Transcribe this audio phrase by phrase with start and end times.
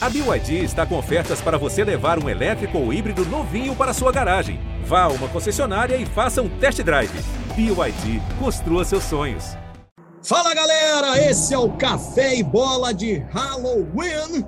[0.00, 4.12] A BYD está com ofertas para você levar um elétrico ou híbrido novinho para sua
[4.12, 4.60] garagem.
[4.84, 7.10] Vá a uma concessionária e faça um test drive.
[7.56, 9.56] BYD, construa seus sonhos.
[10.22, 14.46] Fala galera, esse é o Café e Bola de Halloween,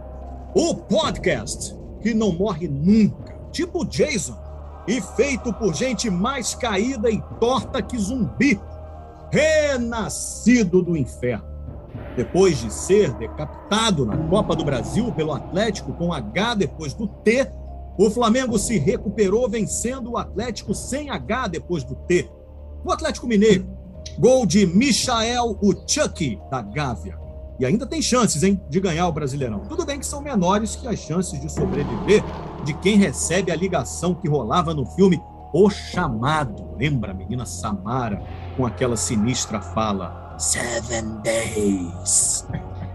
[0.54, 4.38] o podcast que não morre nunca, tipo Jason,
[4.86, 8.60] e feito por gente mais caída e torta que zumbi,
[9.32, 11.49] renascido do inferno.
[12.20, 17.50] Depois de ser decapitado na Copa do Brasil pelo Atlético com H depois do T,
[17.96, 22.30] o Flamengo se recuperou vencendo o Atlético sem H depois do T.
[22.84, 23.66] O Atlético Mineiro,
[24.18, 27.18] gol de Michael Chucky da Gávea.
[27.58, 29.60] E ainda tem chances, hein, de ganhar o Brasileirão.
[29.60, 32.22] Tudo bem que são menores que as chances de sobreviver
[32.66, 35.18] de quem recebe a ligação que rolava no filme
[35.54, 36.76] O Chamado.
[36.76, 38.22] Lembra a menina Samara
[38.58, 42.46] com aquela sinistra fala: Seven Days.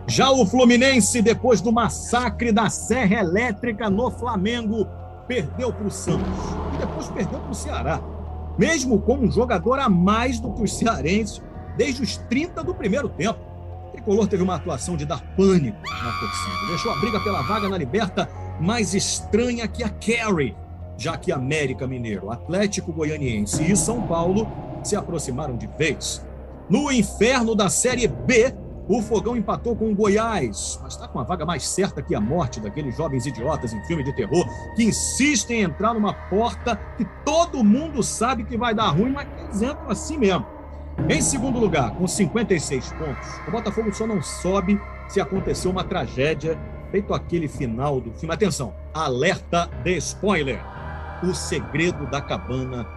[0.08, 4.88] Já o Fluminense, depois do massacre da Serra Elétrica no Flamengo,
[5.28, 6.26] perdeu para o Santos
[6.74, 8.02] e depois perdeu para o Ceará,
[8.58, 11.40] mesmo com um jogador a mais do que os cearenses
[11.78, 13.40] desde os 30 do primeiro tempo.
[13.90, 17.70] O Tricolor teve uma atuação de dar pânico na torcida, deixou a briga pela vaga
[17.70, 18.28] na Liberta
[18.60, 20.58] mais estranha que a Carry,
[20.98, 24.48] já que América Mineiro, Atlético Goianiense e São Paulo
[24.84, 26.26] se aproximaram de vez.
[26.68, 28.52] No inferno da Série B,
[28.88, 32.20] o Fogão empatou com o Goiás, mas está com a vaga mais certa que a
[32.20, 37.06] morte daqueles jovens idiotas em filme de terror que insistem em entrar numa porta que
[37.24, 40.46] todo mundo sabe que vai dar ruim, mas eles entram assim mesmo.
[41.08, 46.58] Em segundo lugar, com 56 pontos, o Botafogo só não sobe se acontecer uma tragédia,
[46.90, 48.34] feito aquele final do filme.
[48.34, 50.60] Atenção, alerta de spoiler:
[51.24, 52.88] o segredo da cabana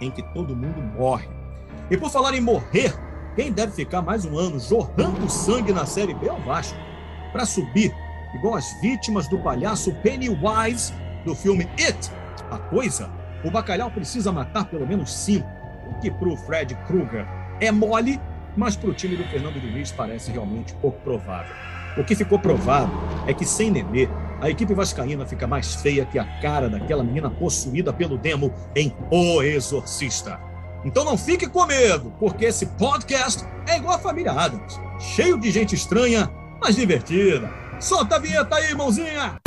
[0.00, 1.28] em que todo mundo morre.
[1.90, 2.94] E por falar em morrer,
[3.36, 6.78] quem deve ficar mais um ano jorrando sangue na Série B é o Vasco.
[7.32, 7.94] Para subir,
[8.34, 10.92] igual as vítimas do palhaço Pennywise
[11.24, 12.10] do filme It,
[12.50, 13.10] a coisa,
[13.44, 15.48] o Bacalhau precisa matar pelo menos cinco,
[15.88, 17.26] o que para o Fred Krueger
[17.60, 18.20] é mole,
[18.56, 21.54] mas para o time do Fernando Diniz parece realmente pouco provável.
[21.96, 22.90] O que ficou provado
[23.26, 24.08] é que sem Nenê,
[24.40, 28.92] a equipe vascaína fica mais feia que a cara daquela menina possuída pelo demo em
[29.10, 30.49] O Exorcista.
[30.84, 35.50] Então não fique com medo, porque esse podcast é igual a família Adams cheio de
[35.50, 36.30] gente estranha,
[36.60, 37.50] mas divertida.
[37.80, 39.40] Solta a vinheta aí, mãozinha!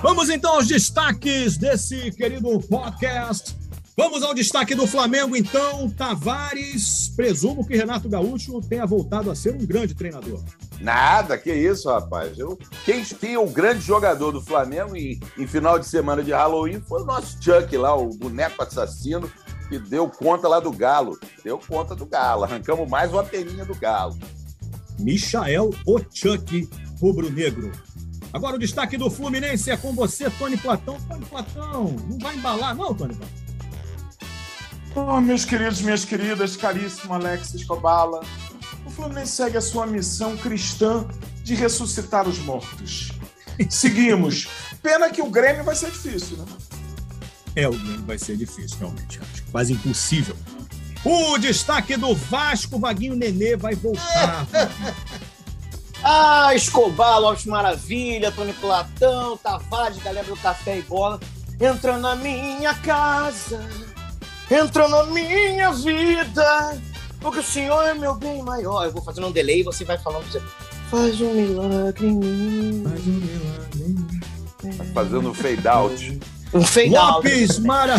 [0.00, 3.56] Vamos então aos destaques desse querido podcast.
[3.98, 5.88] Vamos ao destaque do Flamengo, então.
[5.88, 10.44] Tavares, presumo que Renato Gaúcho tenha voltado a ser um grande treinador.
[10.78, 12.38] Nada, que isso, rapaz.
[12.38, 16.78] Eu, quem tinha o grande jogador do Flamengo em, em, final de semana de Halloween
[16.86, 19.32] foi o nosso Chuck lá, o boneco assassino,
[19.70, 21.18] que deu conta lá do Galo.
[21.42, 22.44] Deu conta do Galo.
[22.44, 24.14] Arrancamos mais uma peninha do Galo.
[24.98, 26.68] Michael o Chuck
[27.00, 27.72] rubro-negro.
[28.30, 30.98] Agora o destaque do Fluminense é com você, Tony Platão.
[31.08, 33.45] Tony Platão, não vai embalar, não, Tony Platão?
[34.98, 38.22] Oh, meus queridos, minhas queridas, caríssimo Alex Escobala,
[38.86, 41.06] o Fluminense segue a sua missão cristã
[41.44, 43.12] de ressuscitar os mortos.
[43.68, 44.48] Seguimos.
[44.82, 46.46] Pena que o Grêmio vai ser difícil, né?
[47.54, 49.20] É, o Grêmio vai ser difícil, realmente.
[49.20, 50.34] Acho quase impossível.
[51.04, 54.46] O destaque do Vasco, Vaguinho Nenê vai voltar.
[56.02, 61.20] ah, Escobar, Lopes Maravilha, Tony Platão, Tavares, galera do Café e Bola,
[61.60, 63.85] entra na minha casa
[64.50, 66.80] entrou na minha vida,
[67.20, 68.84] porque o Senhor é meu bem maior.
[68.84, 70.26] Eu vou fazendo um delay e você vai falando.
[70.90, 72.84] Faz um milagre em mim.
[72.88, 74.76] Faz um milagre em mim.
[74.76, 76.20] Tá fazendo um fade out.
[76.54, 77.60] Um fade Lopes, out.
[77.62, 77.96] Mara...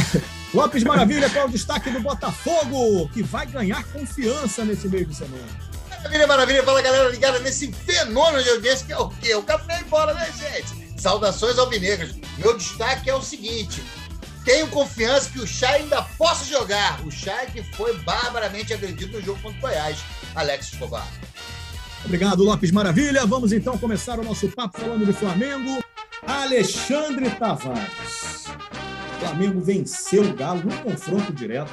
[0.53, 5.13] Lopes Maravilha, qual é o destaque do Botafogo, que vai ganhar confiança nesse meio de
[5.13, 5.43] semana?
[5.89, 6.63] Maravilha, maravilha.
[6.63, 9.35] Fala, galera, ligada nesse fenômeno de audiência que é o quê?
[9.35, 10.99] O café embora, né, gente?
[11.01, 12.15] Saudações alvinegras.
[12.37, 13.83] Meu destaque é o seguinte:
[14.47, 17.05] tenho confiança que o Chay ainda possa jogar.
[17.05, 19.99] O Chay que foi barbaramente agredido no jogo contra o Goiás.
[20.33, 21.05] Alex Escobar.
[22.05, 23.25] Obrigado, Lopes Maravilha.
[23.25, 25.83] Vamos então começar o nosso papo falando de Flamengo.
[26.25, 28.45] Alexandre Tavares.
[28.47, 31.71] O Flamengo venceu o Galo num confronto direto,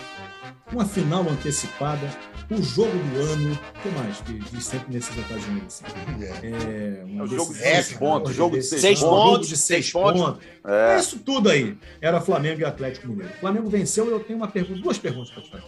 [0.73, 2.11] uma final antecipada
[2.51, 5.83] o jogo do ano, o que mais que diz sempre nesses ocasiões?
[5.83, 6.25] Assim?
[6.25, 10.21] É, é o jogo de seis pontos, jogo de seis, pontos, de seis pontos.
[10.21, 10.45] pontos.
[10.65, 10.99] É.
[10.99, 13.33] Isso tudo aí era Flamengo e Atlético Mineiro.
[13.35, 15.65] O Flamengo venceu e eu tenho uma pergunta, duas perguntas para te fazer.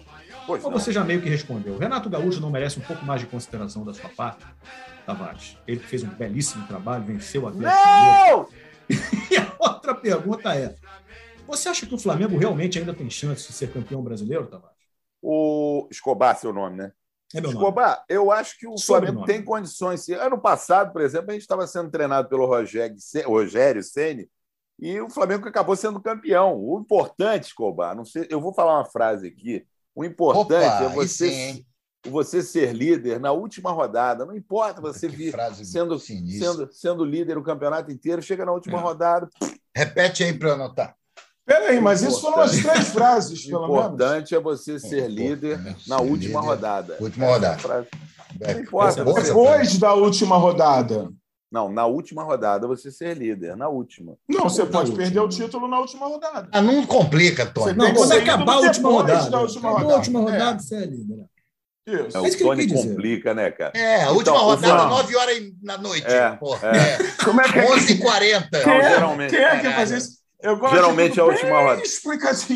[0.46, 1.75] Pois Ou você já meio que respondeu.
[1.75, 4.44] O Renato Gaúcho não merece um pouco mais de consideração da sua parte,
[5.05, 5.56] Tavares?
[5.67, 8.11] Ele fez um belíssimo trabalho, venceu o Atlético não!
[8.11, 8.49] Mineiro.
[9.32, 10.75] e a outra pergunta é:
[11.49, 14.75] Você acha que o Flamengo realmente ainda tem chance de ser campeão brasileiro, Tavares?
[15.22, 16.92] O Escobar, seu nome, né?
[17.34, 17.56] É meu nome.
[17.64, 18.78] Escobar, eu acho que o.
[18.78, 20.08] Flamengo tem condições.
[20.10, 24.28] Ano passado, por exemplo, a gente estava sendo treinado pelo Rogério, Ce- Rogério Ceni
[24.78, 26.56] e o Flamengo acabou sendo campeão.
[26.56, 29.66] O importante, Escobar, não sei, eu vou falar uma frase aqui.
[29.94, 31.66] O importante Opa, é você, sim,
[32.06, 34.24] você ser líder na última rodada.
[34.24, 35.34] Não importa você vir
[35.64, 36.52] sendo, sinistra.
[36.52, 38.82] sendo, sendo líder o campeonato inteiro, chega na última É.
[38.82, 39.28] rodada.
[39.74, 40.96] Repete aí para eu anotar.
[41.46, 43.76] Peraí, mas isso foram as três frases, O pelo menos.
[43.87, 45.76] importante é você ser Pô, líder né?
[45.87, 46.50] na Ser última líder.
[46.52, 46.96] rodada.
[47.00, 47.87] Última rodada.
[48.40, 51.08] É, Não importa, essa Depois da última rodada.
[51.50, 54.14] Não, na última rodada você ser líder, na última.
[54.28, 54.98] Não, você Na pode última.
[54.98, 56.48] perder o título na última rodada.
[56.50, 57.72] Ah, não complica, Tony.
[57.75, 59.31] Não, quando ser acabar a última rodada.
[59.31, 59.96] da última Acabou a rodada.
[59.99, 60.58] última rodada, É.
[60.58, 61.25] você é líder.
[61.87, 62.19] Isso.
[62.19, 63.70] É, É isso o Tony complica, né, cara?
[63.76, 66.06] É, a Então, última o rodada, Flamengo- 9 horas da noite.
[66.08, 66.69] É, porra.
[66.76, 66.76] é.
[66.76, 67.25] É.
[67.25, 67.70] Como é que é?
[67.70, 68.62] 11h40.
[68.64, 69.31] Quem é, geralmente.
[69.31, 70.25] quem é que faz isso?
[70.43, 71.83] Eu gosto Geralmente de é a última rodada.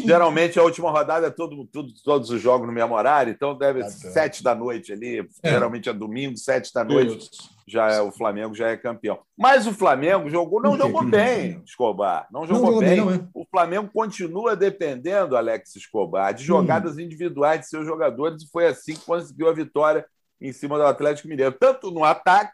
[0.04, 3.80] Geralmente a última rodada é todo, tudo- todos os jogos no mesmo horário, então deve
[3.80, 4.12] Tá ser certo.
[4.12, 5.26] sete da noite ali.
[5.42, 5.50] É.
[5.50, 7.16] Geralmente é domingo, sete da noite.
[7.32, 7.48] Isso.
[7.66, 9.18] Já é, o Flamengo já é campeão.
[9.38, 11.64] Mas o Flamengo jogou, não jogou bem, jogou?
[11.64, 12.26] Escobar.
[12.30, 12.88] Não Não jogou, jogou bem.
[12.90, 13.20] bem, não é?
[13.32, 18.94] O Flamengo continua dependendo, Alex Escobar, de jogadas individuais de seus jogadores, e foi assim
[18.94, 20.04] que conseguiu a vitória
[20.40, 21.52] em cima do Atlético Mineiro.
[21.58, 22.52] Tanto no ataque,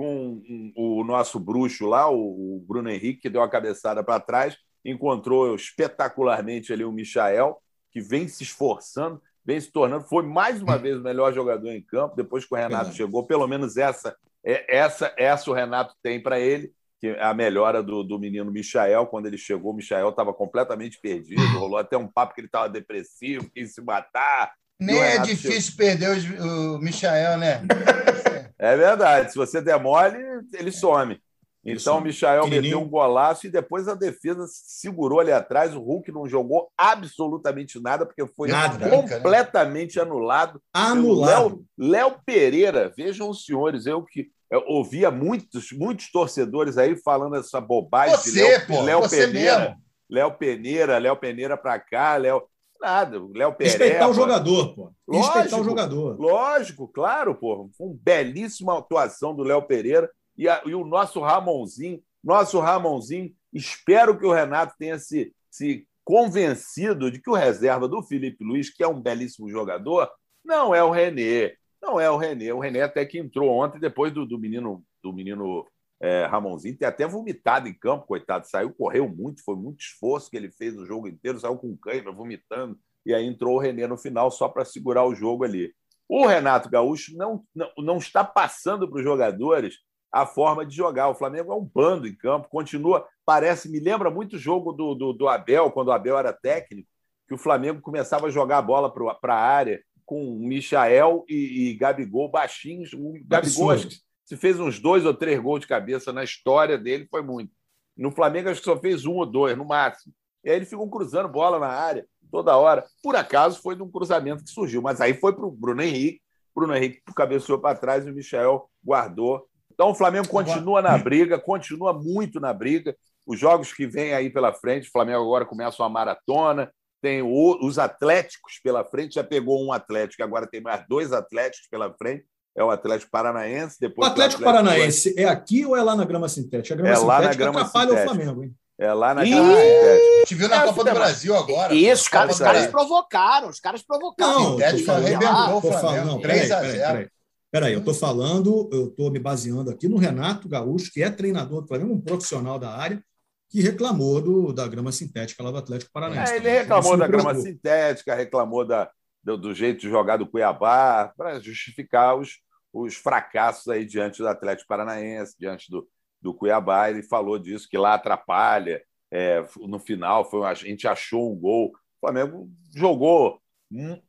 [0.00, 5.54] com o nosso bruxo lá, o Bruno Henrique, que deu a cabeçada para trás, encontrou
[5.54, 7.58] espetacularmente ali o Michael,
[7.92, 11.82] que vem se esforçando, vem se tornando, foi mais uma vez o melhor jogador em
[11.82, 12.96] campo, depois que o Renato Verdade.
[12.96, 17.34] chegou, pelo menos essa, é- essa, essa o Renato tem para ele, que é a
[17.34, 21.98] melhora do, do menino Michael, quando ele chegou, o Michael estava completamente perdido, rolou até
[21.98, 24.54] um papo que ele estava depressivo, quis se matar.
[24.80, 27.60] Nem é difícil perder o, o Michael, né?
[28.60, 30.18] É verdade, se você der mole,
[30.52, 31.18] ele some.
[31.64, 32.08] Ele Então o some.
[32.08, 35.74] Michael meteu um golaço e depois a defesa segurou ali atrás.
[35.74, 38.88] O Hulk não jogou absolutamente nada, porque foi Nada.
[38.90, 40.60] completamente anulado.
[40.72, 41.64] pelo Anulado.
[41.78, 47.36] Léo Léo Pereira, vejam os senhores, eu que eu ouvia muitos, muitos torcedores aí falando
[47.36, 49.58] essa bobagem de Você, Léo, pô, Léo você Pereira.
[49.60, 49.76] mesmo.
[50.10, 52.42] Léo Peneira, Léo Peneira pra cá, Léo.
[52.80, 53.78] Nada, o Léo Pereira.
[53.78, 54.92] Respeitar o jogador, pô.
[55.10, 55.60] Respeitar Lógico.
[55.60, 56.20] o jogador.
[56.20, 57.68] Lógico, claro, pô.
[57.76, 62.00] Foi uma belíssima atuação do Léo Pereira e, a- e o nosso Ramonzinho.
[62.24, 68.02] Nosso Ramonzinho, espero que o Renato tenha se, se convencido de que o reserva do
[68.02, 70.08] Felipe Luiz, que é um belíssimo jogador,
[70.44, 71.54] não é o René.
[71.82, 72.52] Não é o René.
[72.52, 75.66] O René até que entrou ontem, depois do, do menino, do menino
[76.00, 78.46] é, Ramonzinho, ter até vomitado em campo, coitado.
[78.48, 82.12] Saiu, correu muito, foi muito esforço que ele fez o jogo inteiro, saiu com cãibra,
[82.12, 85.72] vomitando e aí entrou o René no final só para segurar o jogo ali.
[86.08, 89.78] O Renato Gaúcho não, não, não está passando para os jogadores
[90.12, 91.08] a forma de jogar.
[91.08, 94.94] O Flamengo é um bando em campo, continua, parece, me lembra muito o jogo do,
[94.94, 96.88] do, do Abel, quando o Abel era técnico,
[97.28, 101.70] que o Flamengo começava a jogar a bola para a área com o Michael e,
[101.70, 102.92] e Gabigol baixinhos.
[102.92, 103.94] O Gabigol Absurdo.
[104.30, 107.52] Se fez uns dois ou três gols de cabeça na história dele, foi muito.
[107.96, 110.14] No Flamengo, acho que só fez um ou dois, no máximo.
[110.44, 112.86] E aí ele ficou cruzando bola na área toda hora.
[113.02, 116.22] Por acaso foi de um cruzamento que surgiu, mas aí foi para o Bruno Henrique.
[116.54, 119.48] Bruno Henrique cabeceou para trás e o Michel guardou.
[119.72, 122.96] Então o Flamengo continua na briga, continua muito na briga.
[123.26, 126.72] Os jogos que vêm aí pela frente, o Flamengo agora começa uma maratona,
[127.02, 131.92] tem os Atléticos pela frente, já pegou um Atlético, agora tem mais dois Atléticos pela
[131.94, 132.24] frente.
[132.56, 135.94] É o Atlético Paranaense, O depois Atlético tem o Paranaense é aqui ou é lá
[135.94, 136.74] na grama sintética?
[136.74, 138.10] A grama É lá na sintética grama atrapalha sintética.
[138.12, 138.54] o Flamengo, hein?
[138.78, 139.30] É lá na Ih!
[139.30, 140.18] Grama A Sintética.
[140.20, 140.90] gente viu na É, Copa do.
[140.94, 141.74] Brasil agora.
[141.74, 144.32] Isso, caras, os caras provocaram, os caras provocaram.
[144.32, 146.06] Não, falando- arrebentou o tô falando- Flamengo.
[146.06, 146.86] não, peraí, 3 a peraí, 0.
[146.92, 147.08] peraí.
[147.52, 151.62] Peraí, eu estou falando, eu estou me baseando aqui no Renato Gaúcho, que é treinador
[151.62, 153.02] do Flamengo, um profissional da área,
[153.50, 156.32] que reclamou do, da grama sintética lá do Atlético Paranaense.
[156.32, 158.88] É, ele reclamou da grama sintética, reclamou da,
[159.22, 162.38] do, do jeito de jogar do Cuiabá, para justificar os,
[162.72, 165.86] os fracassos aí diante do Atlético Paranaense, diante do,
[166.20, 166.90] do Cuiabá.
[166.90, 168.82] Ele falou disso, que lá atrapalha.
[169.12, 171.68] É, no final, foi, a gente achou um gol.
[171.68, 173.40] O Flamengo jogou,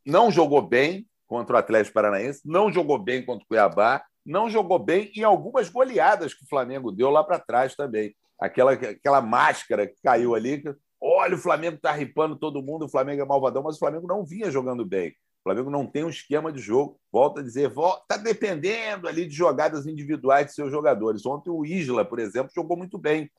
[0.06, 4.78] não jogou bem contra o Atlético Paranaense, não jogou bem contra o Cuiabá, não jogou
[4.78, 8.16] bem em algumas goleadas que o Flamengo deu lá para trás também.
[8.40, 10.64] Aquela, aquela máscara que caiu ali,
[11.02, 14.24] olha, o Flamengo está ripando todo mundo, o Flamengo é malvadão, mas o Flamengo não
[14.24, 15.10] vinha jogando bem.
[15.10, 17.00] O Flamengo não tem um esquema de jogo.
[17.12, 21.26] Volta a dizer, está dependendo ali de jogadas individuais de seus jogadores.
[21.26, 23.30] Ontem o Isla, por exemplo, jogou muito bem.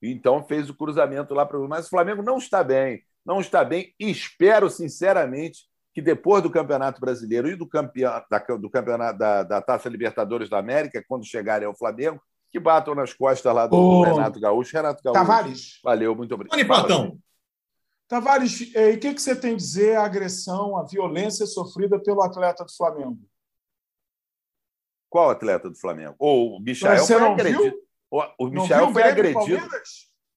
[0.00, 1.68] Então fez o cruzamento lá para o.
[1.68, 3.92] Mas o Flamengo não está bem, não está bem.
[3.98, 9.60] Espero, sinceramente, que depois do Campeonato Brasileiro e do, campeão, da, do campeonato da, da
[9.60, 14.02] Taça Libertadores da América, quando chegarem ao Flamengo, que batam nas costas lá do, Ô,
[14.02, 14.74] Renato Gaúcho.
[14.74, 15.20] Renato Gaúcho.
[15.20, 16.56] Tavares, Valeu, muito obrigado.
[16.56, 17.18] Tony Platão,
[18.08, 21.98] Tavares, eh, e o que, que você tem a dizer a agressão, a violência sofrida
[21.98, 23.18] pelo atleta do Flamengo?
[25.10, 26.14] Qual atleta do Flamengo?
[26.18, 27.62] Ou o Michael Você foi não agredido.
[27.62, 27.88] viu?
[28.10, 29.68] O, o Não Michael viu foi agredido.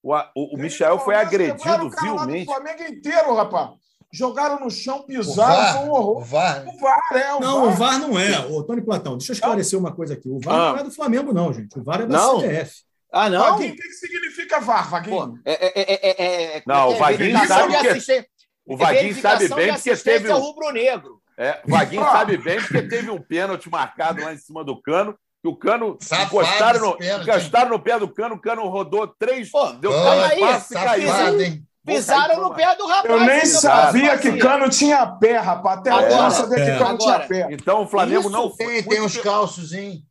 [0.02, 2.46] O, o, o Michael foi agredido o cara lá do vilmente.
[2.46, 3.70] Flamengo inteiro, rapaz.
[4.12, 6.24] Jogaram no chão, O pisaram, VAR, foi um o horror.
[6.24, 6.64] VAR.
[6.68, 7.76] O VAR é o Não, o VAR.
[7.78, 8.38] VAR não é.
[8.46, 10.28] Ô, Tony Platão, deixa eu esclarecer uma coisa aqui.
[10.28, 10.72] O VAR Ah.
[10.72, 11.78] não é do Flamengo, não, gente.
[11.78, 12.40] O VAR é da Não?
[12.40, 12.82] CBF.
[13.10, 13.52] Ah, não?
[13.52, 15.16] Vaguinho, o que, significa VAR, Vaguinho?
[15.16, 16.98] Pô, é, é, é, é, é, Não, é o é?
[16.98, 18.24] Vaguinho sabe de que- assisten-
[18.66, 21.20] O Vaguinho sabe bem porque teve um, rubro-negro.
[21.38, 22.12] é, o Vaguinho Ah.
[22.12, 25.96] sabe bem porque teve um pênalti marcado lá em cima do cano, que o cano
[26.00, 27.22] Safado encostaram no, pênalti.
[27.22, 31.40] encostastaram no pé do cano, o cano rodou três, Pô, deu três passos e caiu.
[31.40, 31.66] Hein?
[31.84, 33.10] Pisaram no pé do rapaz.
[33.12, 35.78] Eu nem sabia que Cano tinha pé, rapaz.
[35.80, 36.72] Até Agora, eu não sabia é.
[36.72, 37.26] que Cano Agora.
[37.26, 37.48] tinha pé.
[37.54, 38.66] Então o Flamengo Isso não foi.
[38.66, 40.02] Tem, tem uns calços, hein?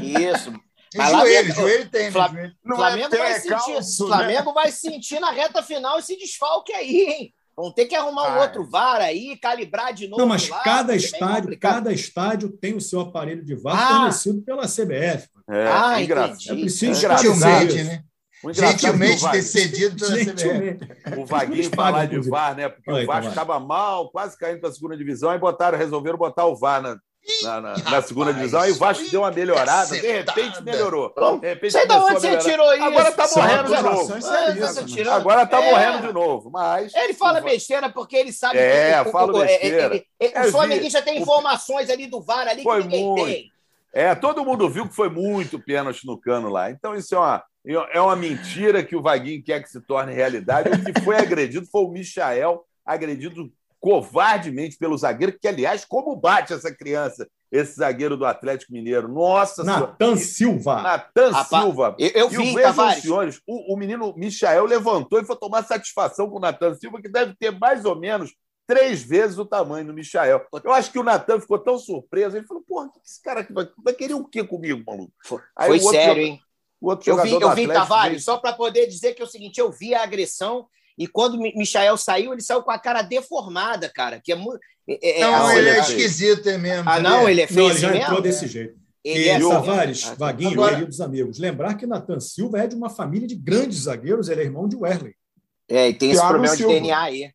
[0.00, 0.52] Isso.
[0.94, 2.10] Mas joelho, joelho tem, né?
[2.10, 2.52] Fla- Joelho.
[2.64, 4.16] Não Flamengo é vai é sentir, calço, né?
[4.16, 7.34] Flamengo vai sentir na reta final esse desfalque aí, hein?
[7.54, 8.40] Vão ter que arrumar um Vai.
[8.42, 10.20] outro VAR aí, calibrar de novo.
[10.22, 13.88] Não, mas lá, cada bem estádio, cada estádio tem o seu aparelho de VAR Ah.
[13.96, 15.28] fornecido pela CBF.
[15.50, 16.34] É, Ah, engraçado.
[16.36, 16.50] entendi.
[16.50, 17.84] É preciso isso.
[17.84, 18.02] né?
[18.48, 20.04] É Gentilmente Vaguinho- ter cedido.
[20.16, 20.88] Gentilmente.
[21.16, 22.18] o Vaguinho falar de.
[22.28, 22.68] VAR, né?
[22.68, 26.18] Porque Oi, o Vasco estava mal, quase caindo para a segunda divisão, aí botaram, resolveram
[26.18, 26.96] botar o VAR na,
[27.42, 31.12] na, na- na segunda rapaz, divisão, aí o Vasco deu uma melhorada, de repente melhorou.
[31.40, 32.82] De repente Sei de onde você tirou isso.
[32.84, 34.86] Agora tá Só morrendo de novo.
[34.86, 35.70] tirou- Agora tá É.
[35.70, 36.92] morrendo de novo, mas...
[36.94, 39.94] Ele fala besteira porque ele sabe É, que fala o- é, besteira.
[39.94, 43.24] ele- ele- É, o flamenguista tem informações ali do VAR ali que Foi ninguém muito.
[43.24, 43.52] tem.
[43.94, 46.70] É, todo mundo viu que foi muito pênalti no cano lá.
[46.70, 50.68] Então, isso é uma, é uma mentira que o Vaguinho quer que se torne realidade.
[50.68, 56.52] O que foi agredido foi o Michael, agredido covardemente pelo zagueiro, que, aliás, como bate
[56.52, 59.08] essa criança, esse zagueiro do Atlético Mineiro?
[59.08, 60.16] Nossa Natan.
[60.16, 60.80] Silva.
[60.82, 61.96] Natan Silva.
[61.98, 63.02] Eu, eu E vi, Tavares.
[63.02, 67.08] senhores, o, o menino Michael levantou e foi tomar satisfação com o Natan Silva, que
[67.08, 68.32] deve ter mais ou menos
[68.66, 70.46] três vezes o tamanho do Michael.
[70.62, 73.52] Eu acho que o Natan ficou tão surpreso, ele falou, porra, que esse cara aqui
[73.52, 75.12] vai, vai querer o quê comigo, maluco?
[75.56, 76.40] Aí Foi o outro sério, hein?
[76.82, 79.22] O outro Eu vi, jogador eu vi Atlético Tavares, veio- só para poder dizer que
[79.22, 80.66] é o seguinte, eu vi a agressão
[80.98, 84.58] e quando Mi- Michael saiu, ele saiu com a cara deformada, cara, que é muito...
[84.88, 86.90] é- é- Não, assim, ele é olha, esquisito é mesmo.
[86.90, 88.02] Ah, não, ele é Não, feio ele assim já mesmo?
[88.04, 88.82] entrou desse jeito.
[89.04, 90.16] Ele E é assim Tavares, mesmo?
[90.16, 94.28] Vaguinho, Agora- queridos amigos, lembrar que Natan Silva é de uma família de grandes zagueiros,
[94.28, 95.14] ele é irmão de Wesley.
[95.68, 96.74] É, e tem esse problema Silva.
[96.74, 97.30] de DNA aí.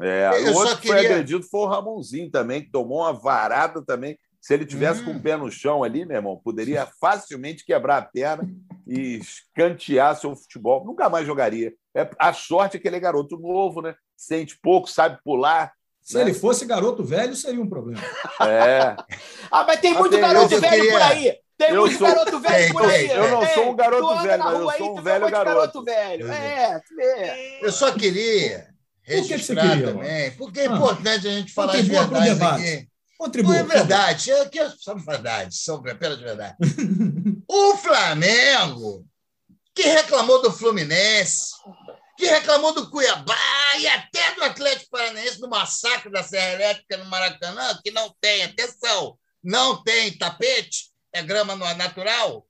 [0.00, 3.12] É, o outro só que foi queria- agredido foi o Ramonzinho também, que tomou uma
[3.12, 4.18] varada também.
[4.44, 5.04] Se ele tivesse Hum.
[5.06, 8.46] com o pé no chão ali, meu irmão, poderia facilmente quebrar a perna
[8.86, 10.84] e escantear seu futebol.
[10.84, 11.72] Nunca mais jogaria.
[11.96, 13.94] É, a sorte é que ele é garoto novo, né?
[14.14, 15.72] Sente pouco, sabe pular.
[16.02, 16.20] Se Né?
[16.22, 18.02] ele fosse garoto velho, seria um problema.
[18.42, 18.94] É.
[19.50, 21.38] Ah, mas tem Mas muito tem- garoto velho queria- por aí.
[21.56, 23.08] Tem Eu muito sou- garoto velho Tem, por aí.
[23.08, 23.16] tem.
[23.16, 23.54] Eu não Tem.
[23.54, 25.84] sou um garoto velho, mas eu aí, sou um velho muito garoto.
[25.84, 26.32] velho.
[26.32, 27.58] É, vê.
[27.62, 28.66] Eu só queria
[29.06, 30.74] que que você registrar queria, também, porque é Ah.
[30.76, 32.18] importante a gente falar as Contribua pro
[33.22, 33.42] aqui.
[33.42, 33.74] Não é favor.
[33.74, 36.56] verdade, é que são verdades, são apenas verdade.
[37.48, 39.06] o Flamengo,
[39.74, 41.52] que reclamou do Fluminense,
[42.16, 43.36] que reclamou do Cuiabá
[43.78, 48.44] e até do Atlético Paranaense no massacre da Serra Elétrica no Maracanã, que não tem,
[48.44, 52.46] atenção, não tem tapete, é grama natural,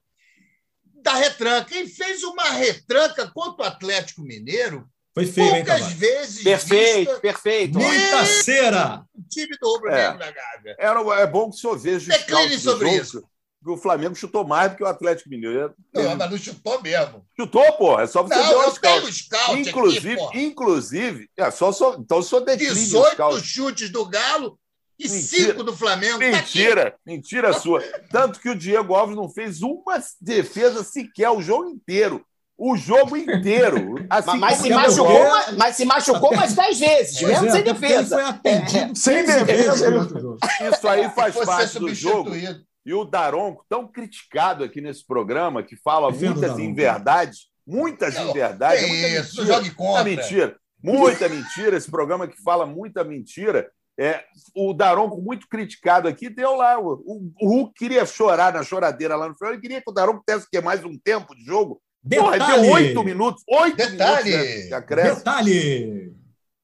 [1.02, 1.76] da retranca.
[1.76, 7.21] E fez uma retranca contra o Atlético Mineiro, Foi feio, hein, poucas vezes Perfeito, vista
[7.21, 7.78] perfeito.
[7.78, 9.04] Muita cera.
[9.16, 10.02] no time do Rubro É.
[10.09, 10.76] Negro da Gávea.
[10.78, 13.21] Era, é bom que o senhor veja os Decline sobre jogo, isso.
[13.62, 15.73] que O Flamengo chutou mais do que o Atlético Mineiro.
[15.94, 17.25] Não, mas não chutou mesmo.
[17.38, 18.02] Chutou, porra.
[18.02, 19.00] É só você ver Não, o eu scout.
[19.00, 23.40] tenho scout Inclusive, aqui, inclusive, é, só, só, então só decline o 18 scout.
[23.47, 24.59] chutes do Galo
[24.99, 25.52] e Mentira.
[25.52, 26.18] 5 do Flamengo.
[26.18, 26.25] Tá.
[26.26, 27.80] Mentira, mentira sua.
[28.11, 32.25] Tanto que o Diego Alves não fez uma defesa sequer o jogo inteiro.
[32.56, 33.96] O jogo inteiro.
[34.08, 35.46] Assim Mas, se Diego machucou, Alves.
[35.49, 38.16] mas, mas se machucou mais 10 vezes, Pois mesmo é, sem defesa.
[38.16, 40.37] foi atendido Sem 15 vezes defesa.
[40.73, 42.30] Isso aí faz parte do jogo.
[42.87, 48.30] E o Daronco, tão criticado aqui nesse programa, que fala Defendo muitas inverdades, muitas Não,
[48.30, 49.56] inverdades, é muita isso, mentira.
[49.56, 50.04] jogue contra.
[50.04, 50.56] Muita mentira.
[50.82, 51.76] Muita mentira.
[51.76, 53.68] Esse programa que fala muita mentira.
[53.99, 54.25] É,
[54.56, 56.78] o Daronco, muito criticado aqui, deu lá.
[56.78, 59.52] O, o, o Hulk queria chorar na choradeira lá no final.
[59.54, 61.80] Ele queria que o Daronco tivesse que mais um tempo de jogo.
[62.08, 62.62] Porra, Detalhe.
[62.62, 63.42] deu oito minutos.
[63.49, 64.37] Oito Detalhe.
[64.37, 65.16] minutos acréscimo.
[65.16, 66.12] Detalhe.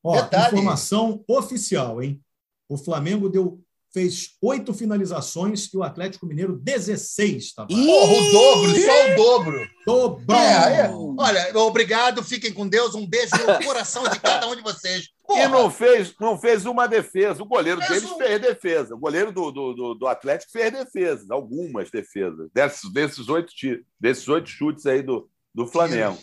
[0.03, 0.47] Ó, Detalhe.
[0.47, 2.21] informação oficial, hein?
[2.69, 3.61] O Flamengo deu,
[3.93, 7.67] fez oito finalizações e o Atlético Mineiro 16, tá?
[7.67, 9.69] Porra, o dobro, só o dobro.
[9.87, 10.39] Dobrou.
[10.39, 10.91] É, é.
[10.91, 12.95] Olha, obrigado, fiquem com Deus.
[12.95, 15.09] Um beijo no coração de cada um de vocês.
[15.31, 17.41] Porra, E não fez, não fez uma defesa.
[17.43, 18.95] O goleiro Fez deles um- fez defesa.
[18.97, 22.51] O goleiro do, do, do, do Atlético fez defesas, algumas defesas.
[22.53, 23.53] Desses, desses, oito,
[24.01, 26.19] desses oito chutes aí do, do Flamengo.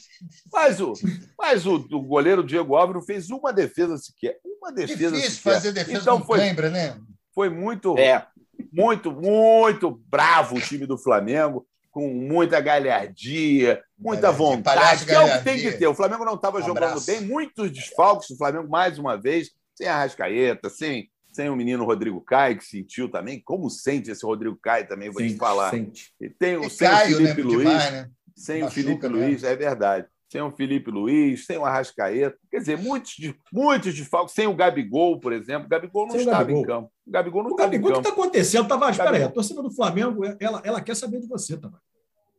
[0.52, 0.92] Mas o,
[1.40, 4.38] mas o, o goleiro Diego Alves não fez uma defesa sequer.
[4.62, 5.54] Uma defesa Difícil sequer.
[5.54, 7.00] fazer defesa então foi, cãibra, né?
[7.34, 8.28] foi muito, É.
[8.74, 11.66] muito, muito bravo o time do Flamengo,
[11.98, 15.88] com muita galhardia, muita Galhardia, vontade, que é o que tem que ter.
[15.88, 17.08] O Flamengo não estava Um jogando abraço.
[17.08, 21.84] bem, muitos desfalques do Flamengo, mais uma vez, sem a Rascaeta, sem, sem o menino
[21.86, 23.42] Rodrigo Caio, que sentiu também.
[23.44, 25.72] Como sente esse Rodrigo Caio também, vou te Sente, falar.
[25.72, 26.14] sente.
[26.22, 27.34] E tem o, E sem o Caio, né?
[27.34, 28.10] Felipe Luiz, Demais, né?
[28.36, 29.18] sem o Machuca Felipe mesmo.
[29.18, 30.08] Luiz, é verdade.
[30.30, 32.38] Sem o Felipe Luiz, sem o Arrascaeta.
[32.52, 34.36] Quer dizer, muitos, de- muitos desfalques.
[34.36, 35.66] Sem o Gabigol, por exemplo.
[35.68, 36.62] O Gabigol não Sem o estava Gabigol.
[36.62, 36.92] em campo.
[37.08, 38.98] O Gabigol não O estava em Gabigol, o que está acontecendo, Tavares?
[38.98, 39.14] Gabigol.
[39.14, 41.87] Peraí, a torcida do Flamengo, ela, ela quer saber de você, Tavares.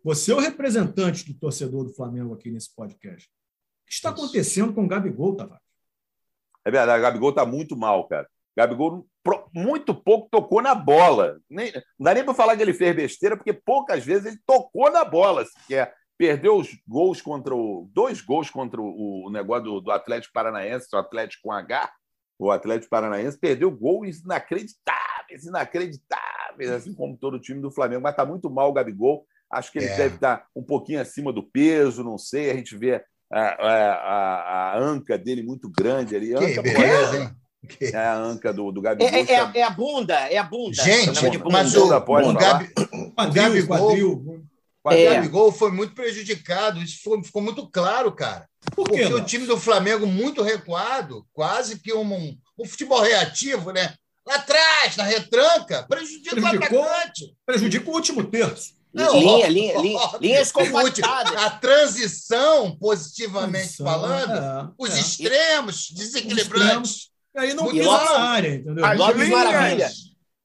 [0.09, 3.27] Você é o representante do torcedor do Flamengo aqui nesse podcast.
[3.27, 5.63] O que está acontecendo com o Gabigol, Tavares?
[6.65, 8.25] É verdade, o Gabigol está muito mal, cara.
[8.25, 9.07] O Gabigol
[9.53, 11.39] muito pouco tocou na bola.
[11.47, 14.91] Nem, não dá nem para falar que ele fez besteira, porque poucas vezes ele tocou
[14.91, 15.95] na bola sequer.
[16.17, 17.91] Perdeu os gols contra o.
[17.93, 21.93] Dois gols contra o, o negócio do, do Atlético Paranaense, o Atlético com H,
[22.39, 28.01] o Atlético Paranaense, perdeu gols inacreditáveis, inacreditáveis, assim como todo o time do Flamengo.
[28.01, 29.27] Mas está muito mal o Gabigol.
[29.51, 29.97] Acho que ele É.
[29.97, 32.51] deve estar um pouquinho acima do peso, não sei.
[32.51, 33.03] A gente vê
[33.33, 36.35] a, a, a- a anca dele muito grande ali.
[36.35, 37.31] A Que anca, beleza, hein?
[37.69, 39.09] Que- é a anca do, do É, Gabigol.
[39.09, 40.83] é- é- é a bunda, é a bunda.
[40.83, 41.51] Gente, bunda.
[41.51, 42.33] mas o, o.
[42.35, 42.69] Gabi,
[43.17, 44.45] Quadril, Gabigol- quadril.
[44.85, 45.15] o É.
[45.15, 46.81] Gabigol foi muito prejudicado.
[46.83, 48.47] Isso foi- ficou muito claro, cara.
[48.75, 49.01] Por quê?
[49.03, 53.95] Porque o time do Flamengo, muito recuado, quase que um, um, um futebol reativo, né?
[54.27, 56.79] Lá atrás, na retranca, prejudica Prejudicou.
[56.81, 57.35] o atacante.
[57.47, 58.78] Prejudica o último terço.
[58.93, 61.37] Não, linha, ó, linha, ó, linha, ó, linhas compactadas.
[61.37, 65.01] A transição, positivamente Transição, falando, é, os é.
[65.01, 67.11] extremos desequilibrantes.
[67.35, 68.85] E aí não Muito pisa na área, entendeu?
[68.85, 69.91] As Lopes Maravilha.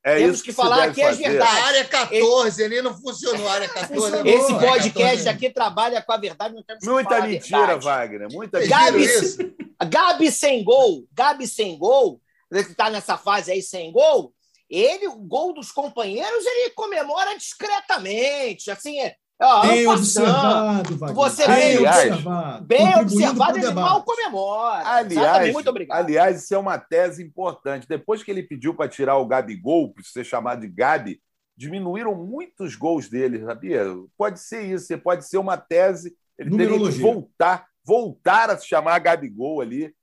[0.06, 1.30] É Temos isso que se falar aqui as fazer.
[1.30, 1.58] verdades.
[1.58, 3.48] A área 14 ali não funcionou.
[3.48, 4.26] A área 14 Funcionou.
[4.26, 7.58] não Esse podcast A aqui trabalha com a verdade, não temos que Muita a mentira,
[7.68, 7.86] verdade.
[7.86, 8.28] Wagner.
[8.30, 9.54] Muita Vocês mentira.
[9.80, 9.90] Gabi-?
[9.90, 12.20] Gabi sem gol, Gabi sem gol,
[12.52, 14.34] ele que tá nessa fase aí sem gol,
[14.70, 21.16] ele, o gol dos companheiros, ele comemora discretamente, assim, é, ó, Bem observado, Wagner.
[21.16, 22.66] Você bem bem- observado.
[22.66, 23.76] Bem observado, ele debate.
[23.90, 24.80] mal comemora.
[24.82, 25.98] Exatamente, Aliás, muito obrigado.
[26.00, 27.88] aliás, isso é uma tese importante.
[27.88, 31.22] Depois que ele pediu para tirar o Gabigol, para ser chamado de Gabi,
[31.56, 33.86] diminuíram muitos gols dele, sabia?
[34.18, 36.16] Pode ser isso, pode ser uma tese.
[36.38, 39.94] Ele teria que voltar, voltar a se chamar Gabigol ali,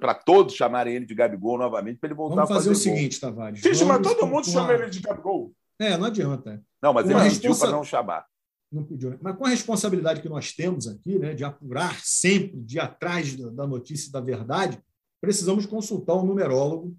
[0.00, 2.92] para todos chamarem ele de Gabigol novamente, para ele voltar Vamos a fazer fazer o
[2.92, 2.96] gol.
[2.96, 3.60] seguinte, Tavares.
[3.60, 5.52] Gente, mas todo mundo com chama ele de Gabigol.
[5.78, 6.62] É, não adianta.
[6.82, 8.26] Não, mas Uma ele pediu responsa- para não chamar.
[8.72, 9.16] Não pediu.
[9.22, 13.34] Mas com a responsabilidade que nós temos aqui, né, de apurar sempre, de ir atrás
[13.36, 14.78] da notícia da verdade,
[15.20, 16.94] precisamos consultar um numerólogo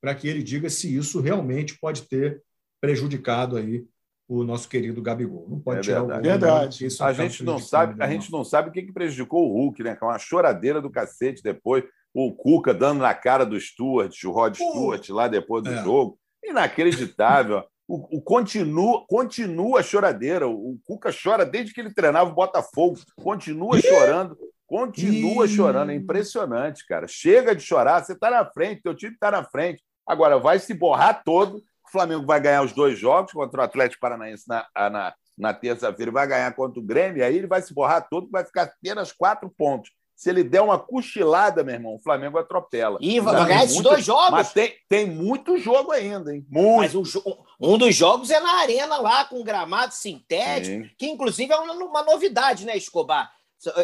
[0.00, 2.42] para que ele diga se isso realmente pode ter
[2.80, 3.84] prejudicado aí
[4.28, 5.46] o nosso querido Gabigol.
[5.48, 6.20] Não pode É tirar verdade.
[6.20, 6.86] o gol, Verdade.
[6.86, 8.12] isso A gente não sabe, ele, a não.
[8.12, 9.98] gente não sabe o que, que prejudicou o Hulk, né?
[10.00, 11.84] É uma choradeira do cacete depois.
[12.14, 14.70] O Cuca dando na cara do Stuart, o Rod Pô.
[14.70, 15.82] Stewart lá depois do É.
[15.82, 16.18] jogo.
[16.44, 17.64] Inacreditável.
[17.88, 20.46] O, o continua, continua a choradeira.
[20.48, 22.98] O, o Cuca chora desde que ele treinava o Botafogo.
[23.22, 24.36] Continua chorando.
[24.66, 25.90] Continua chorando.
[25.90, 27.06] É impressionante, cara.
[27.06, 28.02] Chega de chorar.
[28.02, 29.82] Você está na frente, teu time está na frente.
[30.06, 31.62] Agora vai se borrar todo.
[31.92, 36.10] O Flamengo vai ganhar os dois jogos contra o Atlético Paranaense na, na, na terça-feira
[36.10, 39.12] e vai ganhar contra o Grêmio, aí ele vai se borrar todo, vai ficar apenas
[39.12, 39.90] quatro pontos.
[40.16, 42.96] Se ele der uma cochilada, meu irmão, o Flamengo atropela.
[43.00, 44.30] E vai ganhar esses muito- dois jogos.
[44.30, 46.46] Mas tem, tem muito jogo ainda, hein?
[46.48, 46.78] Muito.
[46.78, 50.90] Mas o jo- um dos jogos é na arena lá, com gramado sintético, Sim.
[50.96, 53.30] que inclusive é uma, uma novidade, né, Escobar?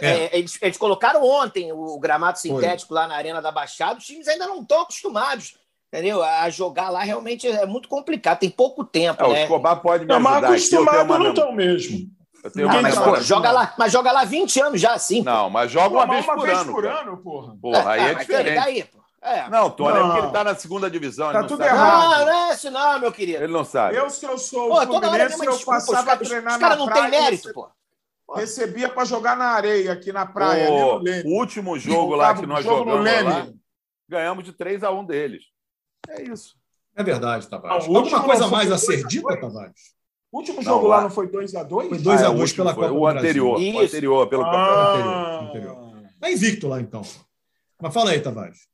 [0.00, 0.06] É.
[0.08, 4.26] É, eles, eles colocaram ontem o gramado sintético lá na Arena da Baixada, os times
[4.28, 5.57] ainda não estão acostumados,
[5.92, 6.22] entendeu?
[6.22, 9.42] A jogar lá realmente é muito complicado, tem pouco tempo, É, o né?
[9.42, 12.10] Escobar pode me Não, mas ajudar tenho acostumado uma, não estão mesmo.
[12.44, 15.24] eu tenho Ah, mas, pô, joga lá, mas joga lá 20 anos já, assim.
[15.24, 15.30] pô.
[15.30, 16.72] Não, mas joga uma, Mas vez por ano.
[16.72, 17.00] por cara.
[17.00, 17.56] ano, porra.
[17.60, 18.54] Porra, aí Ah, é mas diferente.
[18.54, 18.98] Daí, pô.
[19.20, 19.48] É.
[19.48, 20.06] Não, Tony, é Não.
[20.06, 21.32] porque ele está na segunda divisão.
[21.32, 21.70] Tá tudo sabe.
[21.74, 22.10] errado.
[22.20, 23.42] Não, não é isso não, meu querido.
[23.42, 23.96] Ele não sabe.
[23.96, 25.78] Eu, se eu sou Pô, o é a Fluminense, eu desculpa.
[25.78, 27.68] Os passava a caras treinar os caras na não têm mérito, pô.
[28.36, 32.62] Recebia para jogar na areia, aqui na praia, o, o último jogo lá que nós
[32.64, 33.02] jogamos
[34.08, 35.42] ganhamos de 3 a 1 deles.
[36.08, 36.56] É isso.
[36.96, 37.86] É verdade, Tavares.
[37.86, 39.40] Não, Alguma coisa não mais a dois ser dita, dois?
[39.40, 39.94] Tavares?
[40.32, 41.88] O último Não, jogo lá- lá não foi 2x2?
[41.88, 44.44] Foi 2 Ah, a é, o 2 último pela Copa o anterior, o anterior pelo
[44.44, 44.98] campeonato.
[44.98, 45.88] Ah, anterior,
[46.20, 47.02] Tá invicto lá, então.
[47.80, 48.66] Mas fala aí, Tavares.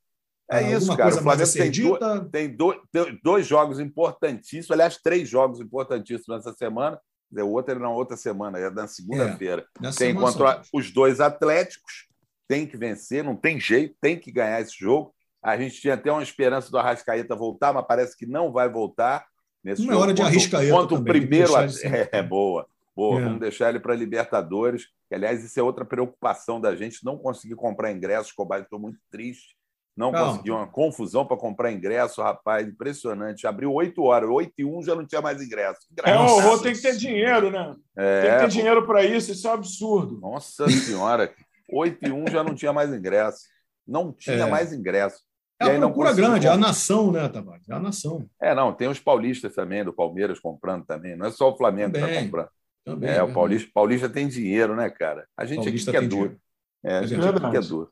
[0.51, 1.03] É Ah, isso, alguma cara.
[1.09, 2.29] coisa O Flamengo tem dita?
[2.31, 6.99] Tem dois, tem dois jogos importantíssimos, aliás, três jogos importantíssimos nessa semana.
[7.31, 9.65] O outro é na outra semana, é na segunda-feira.
[9.79, 10.69] Nessa tem contra dois.
[10.73, 12.07] os dois Atléticos,
[12.47, 15.14] tem que vencer, não tem jeito, tem que ganhar esse jogo.
[15.45, 19.25] A gente tinha até uma esperança do Arrascaeta voltar, mas parece que não vai voltar
[19.63, 20.03] nesse Não é jogo.
[20.03, 21.69] hora de Arrascaeta Contra o também, primeiro.
[21.69, 22.09] sempre.
[22.11, 23.19] É, boa, boa.
[23.21, 23.23] É.
[23.23, 24.85] Vamos deixar ele para Libertadores.
[25.07, 28.27] Que, aliás, isso é outra preocupação da gente, não conseguir comprar ingressos.
[28.29, 29.55] Escobar, estou muito triste.
[29.95, 30.31] Não Calma.
[30.31, 33.47] consegui uma confusão para comprar ingresso, rapaz, impressionante.
[33.47, 35.79] Abriu 8 horas, 8 e 1 já não tinha mais ingresso.
[36.03, 36.37] É, o Engraçado.
[36.37, 37.73] horror tem que ter dinheiro, né?
[37.97, 38.47] É, tem que ter pô.
[38.49, 40.19] dinheiro para isso, isso é um absurdo.
[40.19, 41.33] Nossa Senhora,
[41.71, 43.43] 8 e 1 já não tinha mais ingresso.
[43.87, 44.49] Não tinha É.
[44.49, 45.21] mais ingresso.
[45.59, 47.67] É E aí a não procura grande, é a nação, né, Tavares?
[47.69, 48.29] É a nação.
[48.41, 51.15] É, não, tem os paulistas também, do Palmeiras comprando também.
[51.15, 52.49] Não é só o Flamengo que está comprando.
[52.83, 53.33] Também, É, o verdade.
[53.33, 55.27] Paulista, Paulista tem dinheiro, né, cara?
[55.35, 56.39] A gente Paulista aqui que é duro.
[56.83, 57.91] É, a gente aqui que é duro.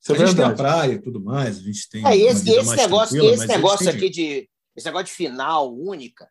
[0.00, 2.02] Isso é a gente tem a praia e tudo mais, a gente tem.
[2.02, 4.48] É, uma esse, vida esse mais negócio, esse negócio aqui de.
[4.74, 6.28] Esse negócio de final única.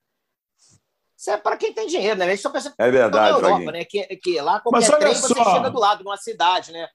[1.15, 2.25] Isso é para quem tem dinheiro, né?
[2.25, 3.71] A gente só pensa É na verdade, Europa, Vaguinho.
[3.71, 3.85] né?
[3.85, 5.53] Que, que lá qualquer trem você só.
[5.55, 6.89] chega do lado de uma cidade, né?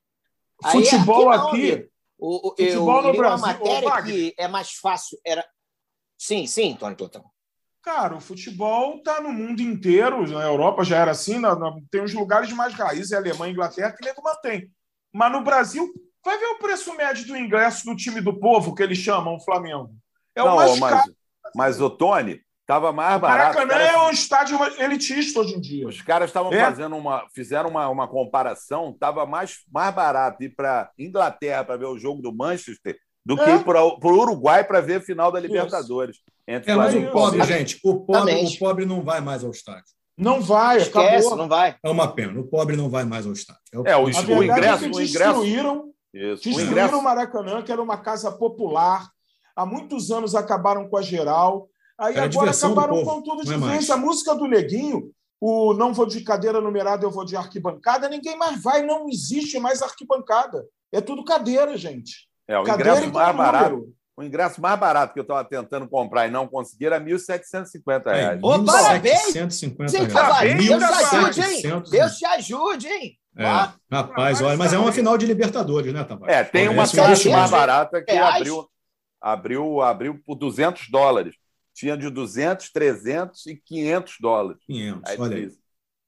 [0.64, 1.72] Aí, Futebol não, aqui.
[1.72, 1.88] amigo.
[2.18, 4.14] O, o, Futebol eu no li uma Brasil, ô, matéria Wagner.
[4.14, 5.18] que é mais fácil.
[5.24, 5.44] Era...
[6.18, 7.24] Sim, sim, Tony Plotão.
[7.83, 10.26] Cara, o futebol está no mundo inteiro.
[10.29, 11.38] Na Europa já era assim.
[11.38, 14.70] na- na- tem os lugares mais raízes, é Alemanha, Inglaterra, que nego mantém.
[15.12, 15.88] Mas no Brasil,
[16.24, 19.40] vai ver o preço médio do ingresso do time do povo, que eles chamam o
[19.40, 19.94] Flamengo.
[20.35, 21.16] É o não, mais mas, caro.
[21.55, 23.59] mas o Tony estava mais barato.
[23.59, 25.87] Maracanã Os é um estádio elitista hoje em dia.
[25.87, 26.64] Os caras estavam É.
[26.64, 31.87] fazendo uma, fizeram uma, uma comparação, estava mais, mais barato ir para Inglaterra para ver
[31.87, 33.55] o jogo do Manchester do que É.
[33.55, 36.18] ir para o Uruguai para ver a final da Libertadores.
[36.46, 38.57] Entre É, mas o pobre, gente, o pobre, Exatamente.
[38.57, 39.85] o pobre não vai mais ao estádio.
[40.18, 41.37] Não vai, Esquece, acabou.
[41.37, 41.76] não vai.
[41.83, 42.40] É uma pena.
[42.40, 43.61] O pobre não vai mais ao estádio.
[43.85, 46.98] É, o, A o verdade ingresso, é que o ingresso, destruíram, isso, o destruíram ingresso
[46.98, 49.09] o Maracanã, que era uma casa popular.
[49.55, 51.68] Há muitos anos acabaram com a geral.
[51.98, 53.61] Aí Era agora acabaram com tudo de é vez.
[53.61, 53.90] mais.
[53.90, 58.37] A música do Neguinho, o não vou de cadeira numerada, eu vou de arquibancada, ninguém
[58.37, 60.64] mais vai, não existe mais arquibancada.
[60.92, 62.28] É tudo cadeira, gente.
[62.48, 63.70] é o Cadeira ingresso mais barato.
[63.70, 63.96] número.
[64.18, 68.06] O ingresso mais barato que eu estava tentando comprar e não consegui era R$ 1.750
[68.06, 68.38] É.
[68.40, 69.35] Ô, parabéns!
[69.35, 70.12] 1.750 Gente.
[70.12, 71.82] Tavares, Deus te ajude, 1.700 hein?
[71.90, 73.18] Deus te ajude, hein?
[73.38, 76.35] É, Ó, rapaz, olha, mas é uma final de Libertadores, né, Tavares?
[76.35, 78.37] É, tem uma Esse é mais barata que Reais?
[78.37, 78.66] abriu,
[79.20, 81.35] abriu, abriu por 200 dólares.
[81.76, 84.62] Tinha de 200, 300 e 500 dólares.
[84.66, 85.44] 500, Aí, olha aí.
[85.44, 85.58] isso.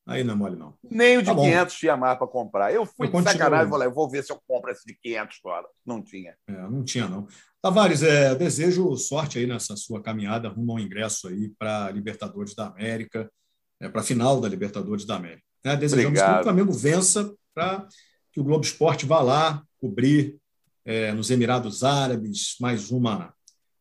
[0.06, 0.74] Aí não é mole, não.
[0.82, 1.42] Nem o de Tá bom.
[1.42, 2.72] 500 tinha mais para comprar.
[2.72, 5.38] Eu fui Eu de sacanagem, falei, eu vou ver se eu compro esse de 500
[5.44, 5.68] dólares.
[5.84, 6.34] Não tinha.
[6.48, 7.26] É, não tinha, não.
[7.60, 12.68] Tavares, é, desejo sorte aí nessa sua caminhada rumo ao ingresso aí para Libertadores da
[12.68, 13.30] América,
[13.78, 15.42] é, para a final da Libertadores da América.
[15.62, 15.76] né?
[15.76, 16.34] Desejamos Obrigado.
[16.36, 17.86] que o Flamengo vença para
[18.32, 20.38] que o Globo Esporte vá lá cobrir
[20.86, 23.34] é, nos Emirados Árabes mais uma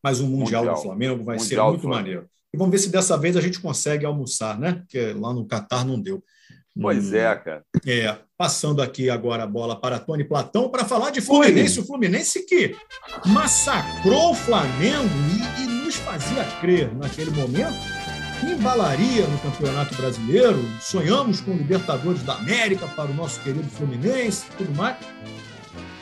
[0.08, 0.76] mais um mundial, Mundial.
[0.76, 2.26] do Flamengo, vai ser Mundial do muito maneiro.
[2.52, 4.72] E vamos ver se dessa vez a gente consegue almoçar, né?
[4.72, 6.22] Porque lá no Catar não deu.
[6.80, 7.62] Pois Hum, é, cara.
[7.86, 11.80] é, passando aqui agora a bola para Tony Platão para falar de Fluminense.
[11.80, 12.74] O Fluminense que
[13.26, 15.10] massacrou o Flamengo
[15.58, 17.76] e, e nos fazia crer naquele momento
[18.40, 20.58] que embalaria no Campeonato Brasileiro.
[20.80, 24.96] Sonhamos com Libertadores da América para o nosso querido Fluminense e tudo mais.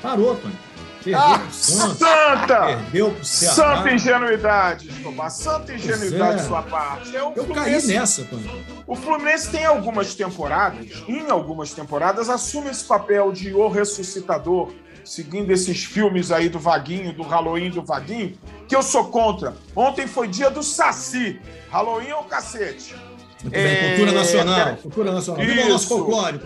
[0.00, 0.65] Parou, Tony.
[1.06, 2.66] Perdeu Ah, pro Santos, Santa!
[2.66, 3.54] perdeu para o Ceará.
[3.54, 5.30] Santa ingenuidade, Escobar.
[5.30, 6.36] Santa ingenuidade é.
[6.42, 7.16] de sua parte.
[7.16, 8.64] É Eu caí Fluminense nessa, Tony.
[8.86, 14.72] O Fluminense tem algumas temporadas, em algumas temporadas, assume esse papel de o ressuscitador,
[15.04, 18.36] seguindo esses filmes aí do Vaguinho, do Halloween do Vaguinho,
[18.68, 19.54] que eu sou contra.
[19.76, 21.40] Ontem foi dia do Saci.
[21.70, 22.96] Halloween é o cacete.
[23.42, 24.56] Muito bem, É, cultura nacional.
[24.56, 25.46] pera- Cultura nacional.
[25.46, 25.88] Viva o nosso Isso.
[25.88, 26.40] folclore.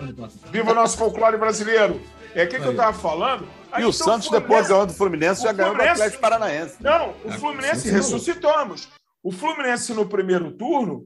[0.51, 1.99] Viva o nosso folclore brasileiro.
[2.33, 2.75] É o que, que eu Aí.
[2.75, 3.47] tava falando.
[3.71, 6.21] Aí, E o então, Santos, Fluminense- depois ganhou do Fluminense, o já ganhou do Atlético
[6.21, 6.75] Paranaense.
[6.81, 8.89] Não, o É, Fluminense é ressuscitamos.
[9.23, 11.05] O Fluminense no primeiro turno,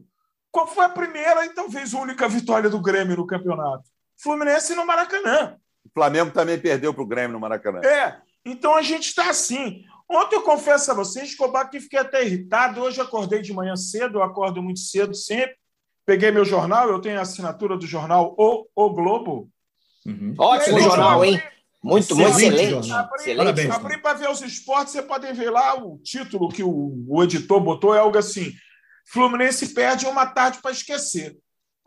[0.52, 3.84] qual foi a primeira e talvez única vitória do Grêmio no campeonato?
[4.22, 5.58] Fluminense no Maracanã.
[5.84, 7.82] O Flamengo também perdeu para o Grêmio no Maracanã.
[7.82, 9.84] É, então a gente está assim.
[10.10, 12.82] Ontem eu confesso a vocês, Escobar, que fiquei até irritado.
[12.82, 15.56] Hoje acordei de manhã cedo, eu acordo muito cedo sempre.
[16.06, 19.50] Peguei meu jornal, eu tenho a assinatura do jornal O, o Globo.
[20.06, 20.34] Uhum.
[20.38, 21.42] Ótimo jornal, hein?
[21.84, 22.88] Muito, muito Excelente excelente.
[22.88, 23.10] jornal.
[23.16, 23.38] Excelente.
[23.38, 23.70] Parabéns.
[23.72, 27.60] Abri para ver os esportes, você podem ver lá o título que o, o editor
[27.60, 28.52] botou, é algo assim:
[29.08, 31.38] Fluminense perde uma tarde para esquecer.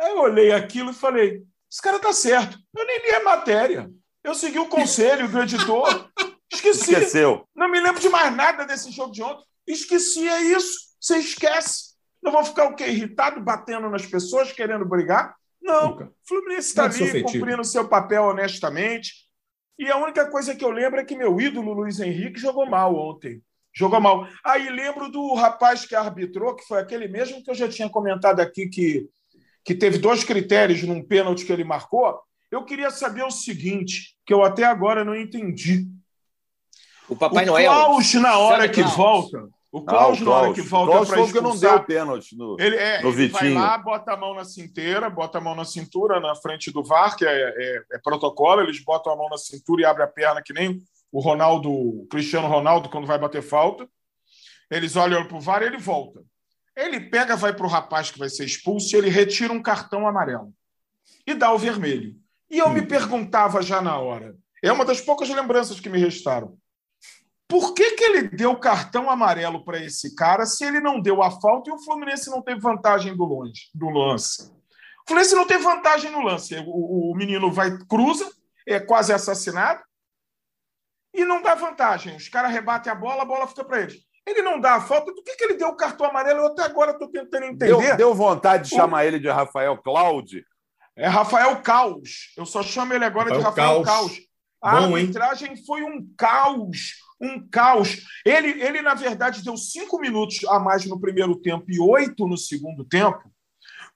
[0.01, 2.59] Aí eu olhei aquilo e falei: esse cara tá certo.
[2.77, 3.91] Eu nem li a matéria.
[4.23, 6.09] Eu segui o conselho do editor.
[6.53, 6.93] Esqueci.
[6.93, 7.45] Esqueceu.
[7.55, 9.45] Não me lembro de mais nada desse jogo de ontem.
[9.67, 10.89] Esqueci, é isso.
[11.01, 11.95] Você esquece.
[12.23, 12.87] Não vou ficar o quê?
[12.89, 15.35] Irritado, batendo nas pessoas, querendo brigar?
[15.61, 15.91] Não.
[15.91, 16.05] Nunca.
[16.05, 19.29] O Fluminense está é ali cumprindo o seu papel honestamente.
[19.79, 22.97] E a única coisa que eu lembro é que meu ídolo, Luiz Henrique, jogou mal
[22.97, 23.41] ontem.
[23.73, 24.27] Jogou mal.
[24.45, 28.41] Aí lembro do rapaz que arbitrou, que foi aquele mesmo que eu já tinha comentado
[28.41, 29.09] aqui, que,
[29.65, 32.19] que teve dois critérios num pênalti que ele marcou.
[32.51, 35.87] Eu queria saber o seguinte, que eu até agora não entendi.
[37.09, 37.71] O Papai o Noel.
[37.71, 38.97] Klaus, na hora Santa que Claus.
[38.97, 41.77] volta, O Klaus, Ah, o na hora que O volta para o que não expulsar,
[41.77, 42.57] deu pênalti no.
[42.59, 43.61] ele, é, no ele vai Vitinho.
[43.61, 47.15] lá, bota a mão na cinteira, bota a mão na cintura na frente do VAR,
[47.17, 50.43] que é, é- é protocolo, eles botam a mão na cintura e abrem a perna,
[50.43, 50.81] que nem
[51.13, 53.87] o Ronaldo, o Cristiano Ronaldo, quando vai bater falta.
[54.71, 56.23] Eles olham para o VAR e ele volta.
[56.77, 60.07] Ele pega, vai para o rapaz que vai ser expulso e ele retira um cartão
[60.07, 60.53] amarelo
[61.27, 62.15] e dá o vermelho.
[62.51, 66.57] E eu me perguntava já na hora, é uma das poucas lembranças que me restaram.
[67.49, 71.31] Por que, que ele deu cartão amarelo para esse cara se ele não deu a
[71.41, 74.43] falta e o Fluminense não teve vantagem do, longe, do lance?
[75.05, 76.55] O Fluminense não teve vantagem no lance.
[76.67, 78.31] O, o menino vai, cruza,
[78.67, 79.81] é quase assassinado
[81.15, 82.17] e não dá vantagem.
[82.17, 83.97] Os caras rebatem a bola, a bola fica para eles.
[84.27, 86.41] Ele não dá a falta, do que, que ele deu o cartão amarelo?
[86.41, 87.79] Eu até agora estou tentando entender.
[87.79, 90.45] Deu, deu vontade de O- chamar ele de Rafael Claude.
[90.95, 92.35] É Rafael Caos.
[92.37, 94.11] Eu só chamo ele agora de Rafael Rafael Caos.
[94.11, 94.29] Caos.
[94.61, 95.05] A Bom, hein?
[95.05, 96.97] arbitragem foi um caos.
[97.21, 97.99] Um caos.
[98.25, 102.37] Ele, ele, na verdade, deu cinco minutos a mais no primeiro tempo e oito no
[102.37, 103.31] segundo tempo,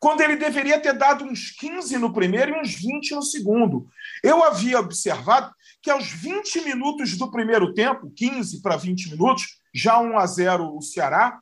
[0.00, 3.86] quando ele deveria ter dado uns 15 no primeiro e uns 20 no segundo.
[4.22, 9.98] Eu havia observado que aos 20 minutos do primeiro tempo, 15 para 20 minutos, já
[10.00, 11.38] 1 a 0 o Ceará,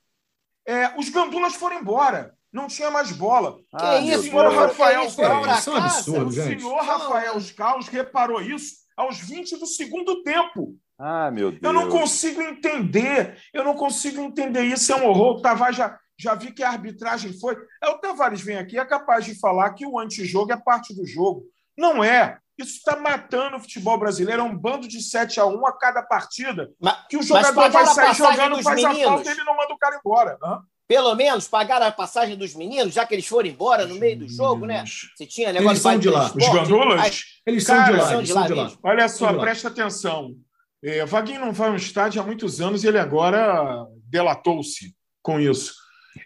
[0.67, 2.35] é, os gandulas foram embora.
[2.53, 3.59] Não tinha mais bola.
[3.73, 4.35] Ah, que isso, Deus.
[4.35, 4.51] mano?
[4.51, 6.61] Rafael, Eles foram pra isso é um absurdo, O gente.
[6.61, 10.77] senhor Rafael Caos reparou isso aos 20 do segundo tempo.
[11.01, 11.63] Ah, meu Deus.
[11.63, 13.39] Eu não consigo entender.
[13.55, 14.93] Eu não consigo entender isso.
[14.93, 15.39] É um horror.
[15.39, 17.57] O Tavares já, já vi que a arbitragem foi.
[17.83, 21.07] É, o Tavares vem aqui é capaz de falar que o antijogo é parte do
[21.07, 21.45] jogo.
[21.77, 22.37] Não é.
[22.59, 24.43] Isso está matando o futebol brasileiro.
[24.43, 26.71] É um bando de 7 a 1 a cada partida.
[26.79, 29.09] Mas, Que o jogador vai a sair jogando, faz a meninos.
[29.11, 30.39] falta e ele não manda o cara embora.
[30.43, 30.61] Hã?
[30.87, 34.29] pelo menos pagaram a passagem dos meninos, já que eles foram embora no meio do
[34.29, 34.83] jogo, né?
[35.15, 36.25] Se tinha negócio Eles são de lá.
[36.25, 37.01] Os esporte, gandulas?
[37.01, 37.13] aí-
[37.47, 38.73] Eles são Cara, de lá, são eles de são lá de lá.
[38.83, 40.35] Olha só, presta atenção.
[40.83, 45.75] É, Vaguinho não vai ao estádio há muitos anos e ele agora delatou-se com isso.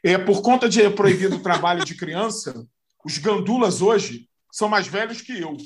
[0.02, 2.64] É, por conta de proibido o trabalho de criança,
[3.04, 5.56] os gandulas hoje são mais velhos que eu.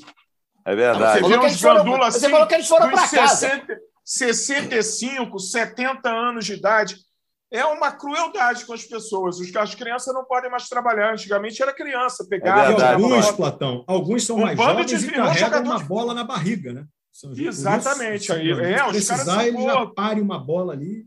[0.65, 1.21] É Você verdade.
[1.21, 3.35] Falou vê uns gandulas você assim, falou que eles foram dos pra casa.
[3.47, 6.95] 60, 65, 70 anos de idade.
[7.51, 9.39] É uma crueldade com as pessoas.
[9.39, 11.13] Os- As crianças não podem mais trabalhar.
[11.13, 12.67] Antigamente era criança, É pegava.
[12.67, 16.13] Verdade, alguns, Platão, alguns são Um mais bando jovens de e carregam uma de bola
[16.13, 16.85] na barriga, né?
[17.19, 21.05] São- Exatamente, aí- se é, os caras precisar, ele já pare uma bola ali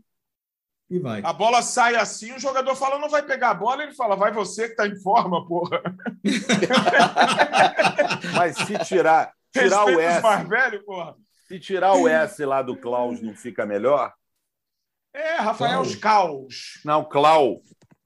[0.89, 1.21] e vai.
[1.25, 4.31] A bola sai assim, o jogador fala, não vai pegar a bola, ele fala, vai
[4.31, 5.81] você que tá em forma, porra.
[8.35, 11.15] Mas se tirar, tirar o Respeita S, mais velhos, porra.
[11.47, 14.13] se tirar o S lá do Klaus, não fica melhor?
[15.13, 16.47] É, Rafael Clau.
[16.83, 17.11] Não, Caos.
[17.11, 17.61] Clau.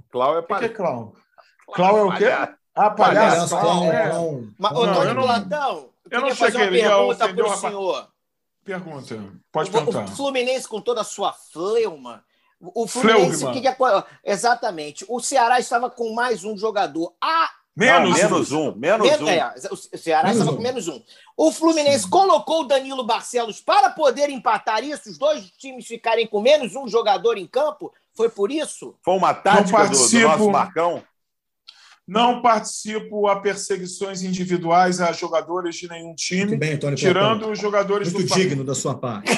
[0.10, 0.70] Clau é O que é para.
[0.70, 1.14] Clau?
[1.74, 2.26] Clau é o quê?
[2.80, 3.60] Ah, Palhaço, palhaço.
[3.60, 4.10] clown, é.
[4.10, 4.52] clown.
[4.60, 7.58] Mas, Não, ô, eu Tony não- Platão, eu não fazer uma já pergunta para o
[7.58, 8.08] senhor.
[8.64, 9.34] Pergunta.
[9.52, 10.04] Pode O, perguntar.
[10.06, 12.24] o Fluminense, com toda a sua fleuma,
[12.60, 13.78] o Fluminense, que que é-
[14.26, 17.14] exatamente, o Ceará estava com mais um jogador.
[17.22, 18.74] Ah, Não, Menos, menos um.
[18.76, 19.30] Menos men- um.
[19.30, 20.56] é, o Ceará Menos estava um.
[20.58, 21.00] com menos um.
[21.38, 26.42] O Fluminense colocou o Danilo Barcelos para poder empatar isso, os dois times ficarem com
[26.42, 27.94] menos um jogador em campo.
[28.16, 28.96] Foi por isso?
[29.04, 31.04] Foi uma tática do, do nosso Marcão?
[32.08, 38.14] Não participo a perseguições individuais a jogadores de nenhum Muito time, bem, tirando os jogadores
[38.14, 38.50] Muito do Flamengo.
[38.50, 39.30] digno da sua parte.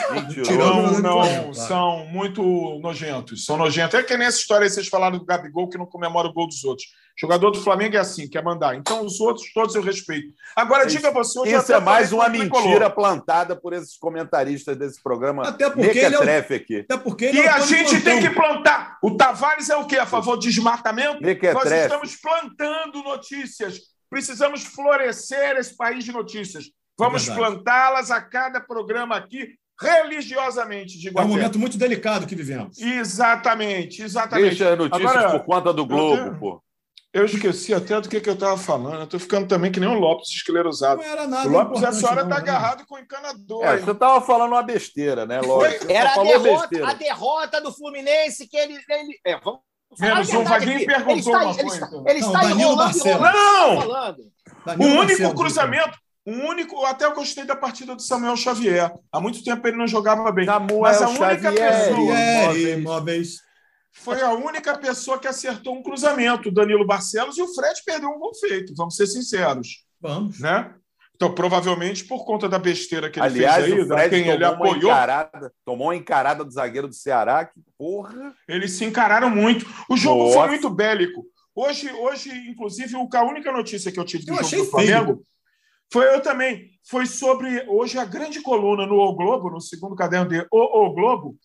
[0.44, 2.44] Tirando- Não, não, são muito
[2.80, 3.44] nojentos.
[3.44, 3.96] São nojentos.
[4.00, 6.64] É que nessa história aí vocês falaram do Gabigol que não comemora o gol dos
[6.64, 6.88] outros.
[7.20, 8.76] Jogador do Flamengo é assim, quer mandar.
[8.76, 10.34] Então os outros, todos eu respeito.
[10.56, 12.64] Agora, Isso- diga você, hoje Isso é mais uma o Tricolor.
[12.66, 16.80] mentira plantada por esses comentaristas desse programa Até porque ele é o- aqui.
[16.80, 18.98] Até porque ele E é a gente tem que plantar.
[19.04, 19.98] O Tavares é o quê?
[19.98, 21.14] A favor de desmatamento?
[21.16, 21.76] Nós Mequetrefe.
[21.76, 23.80] estamos plantando notícias.
[24.10, 26.66] Precisamos florescer esse país de notícias.
[26.98, 32.36] Vamos É plantá-las a cada programa aqui, religiosamente, de É um momento muito delicado que
[32.36, 32.78] vivemos.
[32.80, 34.50] Exatamente, exatamente.
[34.58, 36.64] Deixa notícias Agora, por conta do Globo, tenho- pô.
[37.12, 38.98] Eu esqueci até do que, que eu estava falando.
[39.00, 41.02] Eu estou ficando também que nem o Lopes esclerosado.
[41.02, 42.42] Não era nada O Lopes, a senhora está né?
[42.42, 43.64] agarrado com o encanador.
[43.66, 45.42] É, você tava falando uma besteira, né?
[45.42, 46.88] Você Era a derrota, besteira.
[46.90, 48.76] a derrota do Fluminense que ele.
[48.90, 49.62] ele é, vamos
[50.00, 51.86] Menos um, Vaguinho perguntou ele está, uma ele coisa.
[51.86, 53.82] está, ele Não, está Danilo enrolando, enrolando, Não!
[53.82, 54.20] falando.
[54.20, 56.86] O único Barcelos, cruzamento, o único.
[56.86, 58.92] Até eu gostei da partida do Samuel Xavier.
[59.12, 60.46] Há muito tempo ele não jogava bem.
[60.46, 61.88] Samuel Mas a única Xavier.
[61.88, 62.14] pessoa.
[62.20, 62.78] É, Móveis.
[62.78, 63.49] imóveis.
[63.92, 68.10] Foi a única pessoa que acertou um cruzamento, o Danilo Barcelos, e o Fred perdeu
[68.10, 69.86] um gol feito, vamos ser sinceros.
[70.00, 70.40] Vamos.
[70.40, 70.74] Né?
[71.16, 74.46] Então, provavelmente, por conta da besteira que ele Aliás, fez aí, o Fred quem ele
[74.46, 78.34] tomou uma, apoiou, encarada, tomou uma encarada do zagueiro do Ceará, que porra.
[78.48, 79.66] eles se encararam muito.
[79.90, 80.40] O jogo Nossa.
[80.40, 81.26] foi muito bélico.
[81.54, 85.24] Hoje, hoje, inclusive, a única notícia que eu tive do Eu jogo achei do Flamengo
[85.92, 86.70] foi eu também.
[86.88, 90.94] Foi sobre hoje a grande coluna no O Globo, no segundo caderno de O, o
[90.94, 91.36] Globo,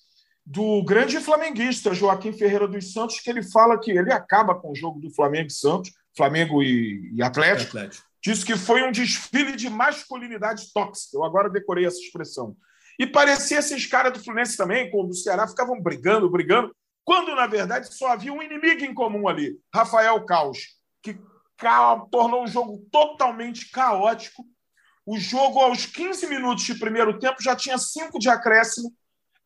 [0.47, 4.75] do grande flamenguista Joaquim Ferreira dos Santos, que ele fala que ele acaba com o
[4.75, 7.79] jogo do Flamengo e Santos, Flamengo e, e Atlético.
[7.79, 8.05] Atlético.
[8.23, 11.17] Disse que foi um desfile de masculinidade tóxica.
[11.17, 12.57] Eu agora decorei essa expressão.
[12.99, 17.35] E parecia esses caras do Fluminense também, com o do Ceará, ficavam brigando, brigando, quando
[17.35, 20.59] na verdade só havia um inimigo em comum ali, Rafael Caos,
[21.03, 21.19] que
[22.11, 24.45] tornou o jogo totalmente caótico.
[25.05, 28.91] O jogo, aos 15 minutos de primeiro tempo, já tinha cinco de acréscimo,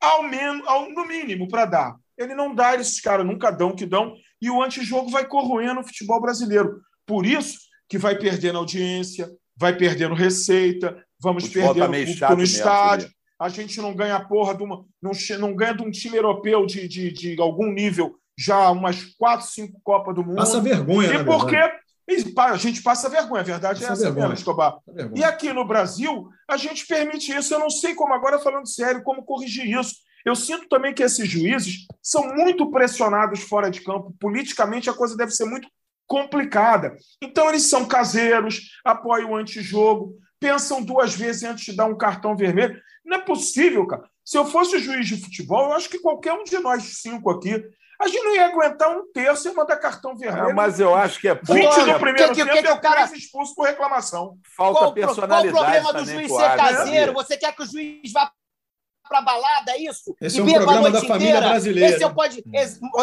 [0.00, 1.96] ao menos, ao, no mínimo, para dar.
[2.16, 5.84] Ele não dá, esses caras nunca dão que dão, e o antijogo vai corroendo o
[5.84, 6.80] futebol brasileiro.
[7.06, 7.58] Por isso
[7.88, 13.11] que vai perdendo audiência, vai perdendo receita, vamos perdendo tá público no estádio.
[13.40, 14.84] A gente não ganha porra de uma.
[15.00, 19.46] Não, não ganha de um time europeu de, de, de algum nível já umas quatro,
[19.46, 20.37] cinco Copas do Mundo.
[20.37, 21.56] Passa vergonha, E porque
[22.36, 24.28] a gente passa vergonha, a verdade passa é essa vergonha.
[24.28, 24.78] mesmo, Escobar.
[25.14, 27.52] E aqui no Brasil, a gente permite isso.
[27.52, 29.96] Eu não sei como, agora falando sério, como corrigir isso.
[30.24, 34.14] Eu sinto também que esses juízes são muito pressionados fora de campo.
[34.18, 35.68] Politicamente, a coisa deve ser muito
[36.06, 36.96] complicada.
[37.22, 42.34] Então, eles são caseiros, apoiam o antijogo, pensam duas vezes antes de dar um cartão
[42.36, 42.80] vermelho.
[43.04, 44.08] Não é possível, cara.
[44.24, 47.62] Se eu fosse juiz de futebol, eu acho que qualquer um de nós cinco aqui
[48.00, 50.50] a gente não ia aguentar um terço e mandar cartão vermelho.
[50.50, 51.54] É, mas eu acho que é pouco.
[51.54, 54.38] 20 no primeiro que, tempo que, que, o cara expulso por reclamação.
[54.56, 55.50] Falta qual, personalidade.
[55.50, 57.12] Qual o problema do juiz ser caseiro?
[57.14, 58.30] Você quer que o juiz vá
[59.08, 60.14] para balada, é isso?
[60.20, 61.48] Esse e é um programa da família inteira.
[61.48, 61.94] brasileira.
[61.94, 62.44] Esse é o pode...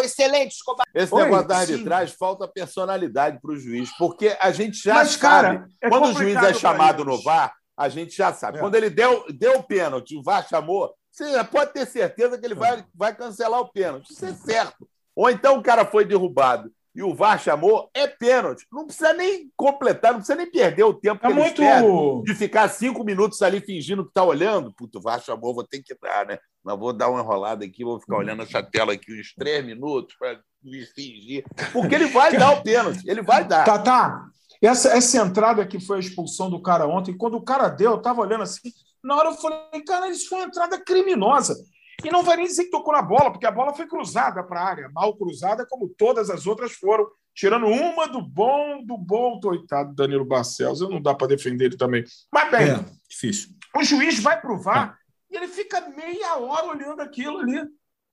[0.03, 0.85] Excelente, Escobar.
[0.93, 2.17] Esse Oi, negócio da arbitragem sim.
[2.17, 5.21] falta personalidade para o juiz, porque a gente já Mas, sabe.
[5.21, 8.59] Cara, é quando o juiz é chamado no VAR, a gente já sabe.
[8.59, 8.61] É.
[8.61, 12.45] Quando ele deu, deu o pênalti, o VAR chamou, você já pode ter certeza que
[12.45, 14.11] ele vai, vai cancelar o pênalti.
[14.11, 14.85] Isso é certo.
[15.15, 18.65] Ou então o cara foi derrubado e o VAR chamou, é pênalti.
[18.69, 22.23] Não precisa nem completar, não precisa nem perder o tempo é muito...
[22.25, 24.73] de ficar cinco minutos ali fingindo que está olhando.
[24.73, 26.37] Puto, o VAR chamou, vou ter que dar, né?
[26.61, 30.15] Mas vou dar uma enrolada aqui, vou ficar olhando essa tela aqui uns três minutos
[30.17, 31.45] para me fingir.
[31.71, 33.63] Porque ele vai dar o pênalti, ele vai dar.
[33.63, 34.25] Tá, tá.
[34.61, 37.97] Essa, essa entrada que foi a expulsão do cara ontem, quando o cara deu, eu
[37.97, 38.71] estava olhando assim,
[39.05, 41.55] na hora eu falei, cara, isso foi uma entrada criminosa.
[42.03, 44.59] E não vai nem dizer que tocou na bola, porque a bola foi cruzada para
[44.59, 49.39] a área, mal cruzada, como todas as outras foram, tirando uma do bom, do bom,
[49.39, 50.81] coitado Danilo Barcelos.
[50.81, 52.03] Não dá para defender ele também.
[52.33, 53.51] Mas bem, é, difícil.
[53.75, 54.97] o juiz vai provar
[55.31, 55.35] é.
[55.35, 57.63] e ele fica meia hora olhando aquilo ali.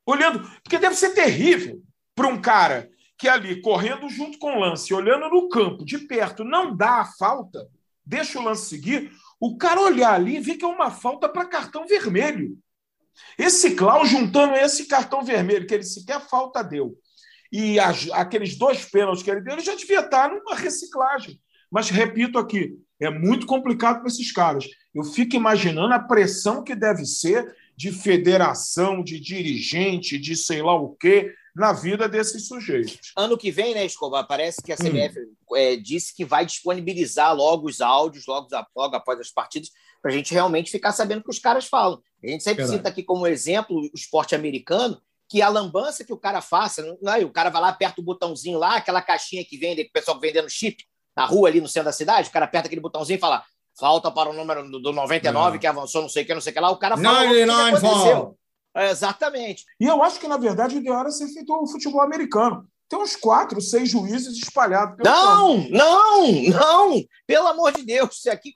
[0.07, 1.81] Olhando, porque deve ser terrível
[2.15, 6.45] para um cara que ali, correndo junto com o lance, olhando no campo, de perto,
[6.45, 7.69] não dá a falta,
[8.05, 11.45] deixa o lance seguir, o cara olhar ali e ver que é uma falta para
[11.45, 12.57] cartão vermelho.
[13.37, 16.97] Esse Klaus, juntando esse cartão vermelho, que ele sequer falta deu,
[17.51, 21.41] e as, aqueles dois pênaltis que ele deu, ele já devia estar numa reciclagem.
[21.69, 24.65] Mas, repito aqui, é muito complicado para esses caras.
[24.95, 30.77] Eu fico imaginando a pressão que deve ser de federação, de dirigente, de sei lá
[30.77, 33.13] o quê, na vida desses sujeitos.
[33.17, 34.27] Ano que vem, né, Escobar?
[34.27, 35.57] Parece que a CBF hum.
[35.57, 40.15] é, disse que vai disponibilizar logo os áudios, logo, logo após as partidas, para a
[40.15, 42.01] gente realmente ficar sabendo o que os caras falam.
[42.25, 42.79] A gente sempre Verdade.
[42.79, 47.13] cita aqui como exemplo o esporte americano, que a lambança que o cara faça, não
[47.13, 47.25] é?
[47.25, 50.49] o cara vai lá, aperta o botãozinho lá, aquela caixinha que vende, o pessoal vendendo
[50.49, 50.85] chip
[51.17, 53.43] na rua ali no centro da cidade, o cara aperta aquele botãozinho e fala
[53.79, 55.59] falta para o número do 99 não.
[55.59, 57.63] que avançou, não sei o que, não sei o que lá, o cara fala 99
[57.63, 58.39] o que aconteceu.
[58.75, 59.65] É, exatamente.
[59.79, 62.67] E eu acho que, na verdade, o ideal era ser feito o futebol americano.
[62.89, 64.99] Tem uns quatro, seis juízes espalhados.
[65.03, 65.71] não, campo.
[65.71, 67.05] não, não!
[67.27, 68.53] Pelo amor de Deus, aqui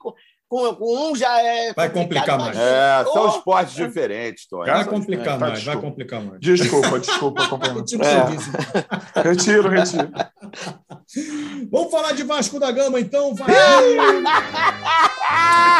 [0.49, 1.73] com, com um já é.
[1.73, 2.57] Vai complicar mais.
[2.57, 3.85] É, são oh, esportes é.
[3.85, 4.69] diferentes, Tony.
[4.69, 6.39] Vai complicar é, mais, vai complicar mais.
[6.39, 7.83] Desculpa, desculpa, companheiro.
[7.83, 9.23] tipo é.
[9.23, 10.09] Retiro, retiro.
[11.71, 13.35] Vamos falar de Vasco da Gama, então.
[13.35, 13.47] Vai.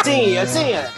[0.04, 0.92] sim, assim é.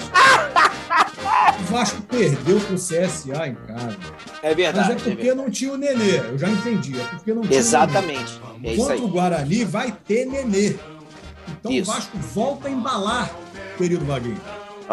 [1.60, 3.97] O Vasco perdeu pro CSA em casa.
[4.41, 4.93] É verdade.
[4.93, 6.17] Mas é porque é não tinha o Nenê.
[6.17, 6.99] Eu já entendi.
[6.99, 8.39] É porque não tinha Exatamente.
[8.39, 8.73] o Nenê.
[8.73, 10.75] É Contra o Guarani vai ter Nenê.
[11.60, 11.89] Então isso.
[11.89, 13.29] o Vasco volta a embalar
[13.79, 14.41] querido Vaguinho.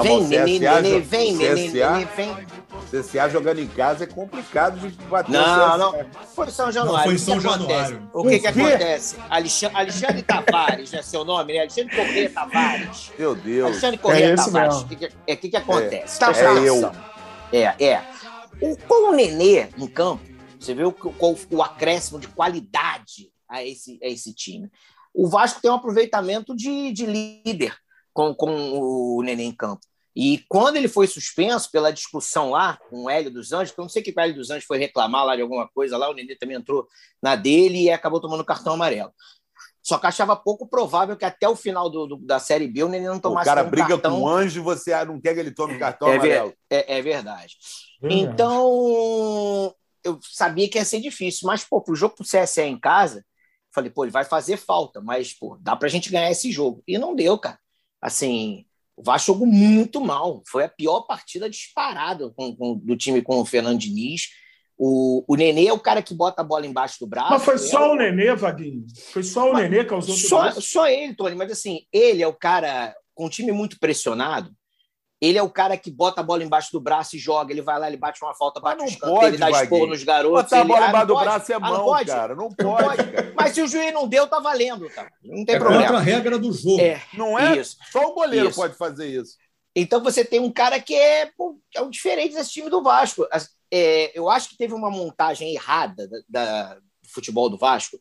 [0.01, 2.46] Vem, neném, neném, vem, neném, neném, vem.
[2.90, 6.07] CSA jogando em casa é complicado de bater Não, não.
[6.35, 6.99] Foi em São Januário.
[6.99, 8.11] Não, foi em São Januário.
[8.12, 9.16] O que, que acontece?
[9.29, 11.61] Alexandre, Alexandre Tavares, é seu nome, né?
[11.61, 13.12] Alexandre Corrêa Tavares.
[13.18, 13.70] Meu Deus.
[13.70, 14.77] Alexandre Corrêa é Tavares.
[14.77, 16.23] O que, que, é, que, que acontece?
[16.23, 16.92] É, é eu.
[17.52, 18.04] É, é.
[18.61, 20.23] O, com o Nenê no campo,
[20.61, 24.71] você vê o, o, o acréscimo de qualidade a esse, a esse time.
[25.15, 27.75] O Vasco tem um aproveitamento de, de líder
[28.17, 29.83] com, com o Nenê em campo.
[30.14, 33.88] E quando ele foi suspenso pela discussão lá com o Hélio dos Anjos, eu não
[33.90, 36.35] sei que o Hélio dos Anjos foi reclamar lá de alguma coisa lá, o Nenê
[36.35, 36.88] também entrou
[37.23, 39.12] na dele e acabou tomando cartão amarelo.
[39.83, 42.88] Só que achava pouco provável que até o final do, do da Série B o
[42.88, 44.17] Nenê não tomasse O cara briga cartão.
[44.17, 46.54] com o anjo e você não quer que ele tome cartão é amarelo.
[46.71, 47.54] É, é, verdade.
[48.00, 48.33] Verdade.
[48.33, 53.23] Então, eu sabia que ia ser difícil, mas, pô, pro jogo pro CSE em casa,
[53.71, 56.83] falei, pô, ele vai fazer falta, mas, pô, dá pra gente ganhar esse jogo.
[56.88, 57.58] E não deu, cara.
[58.07, 58.65] Assim,
[58.96, 60.40] o Vasco jogou muito mal.
[60.46, 64.29] Foi a pior partida disparada com, com- do time com o Fernando Diniz.
[64.79, 67.31] O, o Nenê é o cara que bota a bola embaixo do braço.
[67.31, 68.87] Mas foi é só o- o Nenê, Vaguinho?
[69.11, 72.29] Foi só o Mas Nenê que causou só, só ele, Tony, mas assim, ele é
[72.29, 74.52] o cara com um time muito pressionado.
[75.21, 77.50] Ele é o cara que bota a bola embaixo do braço e joga.
[77.50, 79.87] Ele vai lá, ele bate uma falta, bate um escanteio, ele dá Vaguinho.
[79.87, 80.42] nos garotos.
[80.42, 81.25] Botar a ele- bola Ah, não embaixo do pode?
[81.25, 82.06] braço é Ah, mão, pode?
[82.10, 82.35] cara.
[82.35, 83.33] Não pode, cara.
[83.35, 85.08] Mas se o juiz não deu, tá valendo, tá?
[85.25, 85.83] Não tem É problema.
[85.85, 86.81] contra a regra do jogo.
[86.81, 87.56] É, Não é?
[87.56, 87.77] isso.
[87.90, 88.56] Só o goleiro Isso.
[88.60, 89.37] pode fazer isso.
[89.75, 93.27] Então você tem um cara que é, pô, é o diferente desse time do Vasco.
[93.33, 97.98] As- é, eu acho que teve uma montagem errada da, da- do futebol do Vasco,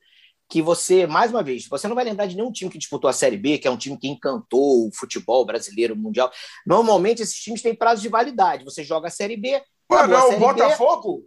[0.50, 3.14] que você, mais uma vez, você não vai lembrar de nenhum time que disputou a
[3.14, 6.32] Série B, que é um time que encantou o futebol brasileiro, mundial.
[6.66, 8.64] Normalmente esses times têm prazo de validade.
[8.64, 9.62] Você joga a Série B.
[9.88, 11.24] Pô, não é o Botafogo?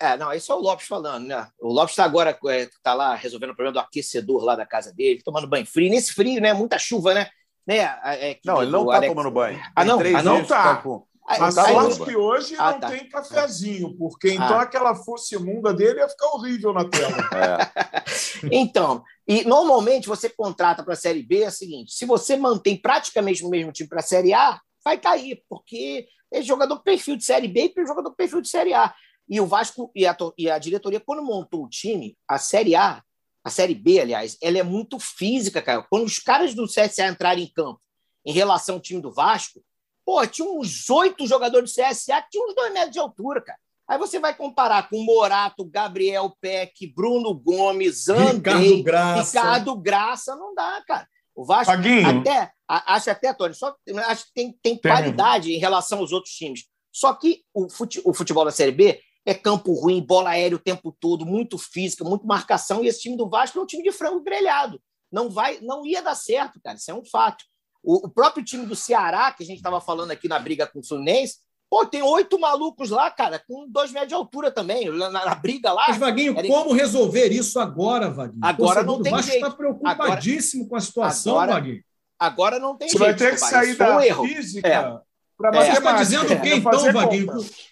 [0.00, 1.46] é, não, isso é o Lopes falando, né?
[1.60, 4.92] O Lopes está agora é, tá lá resolvendo o problema do aquecedor lá da casa
[4.92, 5.90] dele, tomando banho frio.
[5.90, 6.52] Nesse frio, né?
[6.52, 7.28] Muita chuva, né?
[7.66, 7.78] né?
[8.04, 9.60] É, que Não, ele não o tá Alex- tomando banho.
[9.76, 10.00] Ah, não?
[10.00, 10.44] Ah, não?
[10.44, 10.76] Tá.
[10.76, 12.90] com- Aí- A sorte que hoje Ah, não tá.
[12.90, 14.62] tem cafezinho, porque então Ah.
[14.62, 17.16] aquela fosse imunda dele ia ficar horrível na tela.
[17.34, 18.02] É.
[18.50, 22.76] Então, e normalmente você contrata para a Série B é o seguinte: se você mantém
[22.76, 27.24] praticamente o mesmo time para a Série A, vai cair, porque é jogador perfil de
[27.24, 28.92] Série B e jogador perfil de Série A.
[29.28, 33.00] E o Vasco e a, e a diretoria, quando montou o time, a Série A,
[33.44, 35.86] a Série B, aliás, ela é muito física, cara.
[35.88, 37.80] Quando os caras do CSA entrarem em campo
[38.26, 39.62] em relação ao time do Vasco,
[40.04, 43.58] pô, tinha uns oito jogadores do CSA que tinham uns dois metros de altura, cara.
[43.88, 48.32] Aí você vai comparar com Morato, Gabriel Peck, Bruno Gomes, Andrei,
[48.76, 49.38] Ricardo Graça.
[49.40, 51.06] Ricardo Graça, não dá, cara.
[51.34, 53.74] O Vasco Vaguinho, até, a- acho até, Tony, só
[54.06, 54.92] acho que tem, tem Tem.
[54.92, 56.64] qualidade em relação aos outros times.
[56.92, 60.60] Só que o, fute- o futebol da Série B é campo ruim, bola aérea o
[60.62, 63.92] tempo todo, muito física, muito marcação, e esse time do Vasco é um time de
[63.92, 64.80] frango grelhado.
[65.10, 66.76] Não vai, não ia dar certo, cara.
[66.76, 67.44] Isso é um fato.
[67.82, 70.78] O, o próprio time do Ceará, que a gente estava falando aqui na briga com
[70.80, 75.10] o Fluminense, pô, tem oito malucos lá, cara, com dois metros de altura também, na,
[75.10, 75.86] na briga lá.
[75.88, 78.44] Mas, Vaguinho, Era- como resolver isso agora, Vaguinho?
[78.44, 79.44] Agora não tem Vasco jeito.
[79.46, 81.82] está preocupadíssimo com a situação, agora- Vaguinho.
[82.18, 83.18] Agora não tem você jeito.
[83.18, 84.24] vai ter que sair um da erro.
[84.26, 85.11] física É.
[85.36, 85.64] para É.
[85.64, 87.26] Você está dizendo o é, quê, então, Vaguinho?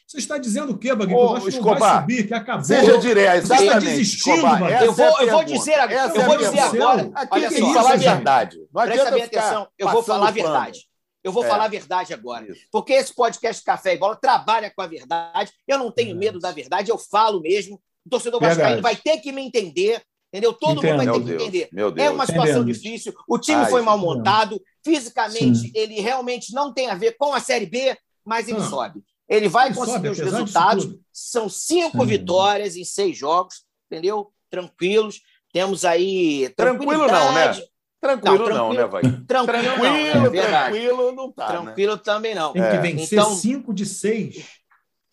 [0.07, 1.19] Você está dizendo o quê, Vaguinho?
[1.19, 2.65] Ô, o Vasco não vai Escobar, subir, que acabou.
[2.65, 3.91] Seja direto, Você está exatamente.
[3.91, 7.11] desistindo, Escobar, Eu vou, é eu vou dizer, agora- Essa eu é vou dizer agora.
[7.15, 8.59] Aqui Olha só, que falar a verdade.
[8.73, 10.81] Não Presta bem atenção, eu vou falar a verdade.
[11.23, 11.49] Eu vou É.
[11.49, 12.51] falar a verdade agora.
[12.51, 12.63] Isso.
[12.73, 15.53] Porque esse podcast Café e Bola trabalha com a verdade.
[15.69, 16.27] Eu não tenho Verdade.
[16.27, 17.79] medo da verdade, eu falo mesmo.
[18.07, 18.59] O torcedor Verdade.
[18.61, 20.03] vascaíno vai ter que me entender,
[20.33, 20.53] entendeu?
[20.53, 20.91] Todo Entendo.
[20.91, 21.69] mundo vai Meu ter que Deus, entender.
[21.73, 22.07] meu Deus.
[22.07, 23.15] É uma situação difícil.
[23.29, 24.61] O time Ai, foi mal montado.
[24.85, 25.73] Fisicamente, Sim.
[25.75, 28.69] ele realmente não tem a ver com a Série B, mas ele Ah.
[28.69, 29.03] sobe.
[29.29, 30.89] Ele vai Ele conseguir sobe, os resultados.
[31.13, 32.07] São cinco Sim.
[32.07, 34.33] vitórias em seis jogos, entendeu?
[34.51, 35.21] Tranquilos.
[35.53, 36.49] Temos aí.
[36.57, 37.53] Tranquilo não, né?
[37.53, 37.71] tranquilidade.
[38.01, 39.03] Tranquilo Não, não, né, vai?
[39.03, 40.73] Tranquilo, não, Tranquilo, é verdade.
[40.79, 41.53] tranquilo não tá, né?
[41.61, 42.53] Tranquilo também não.
[42.55, 42.81] Tem que É.
[42.81, 44.47] vencer Então- cinco de seis.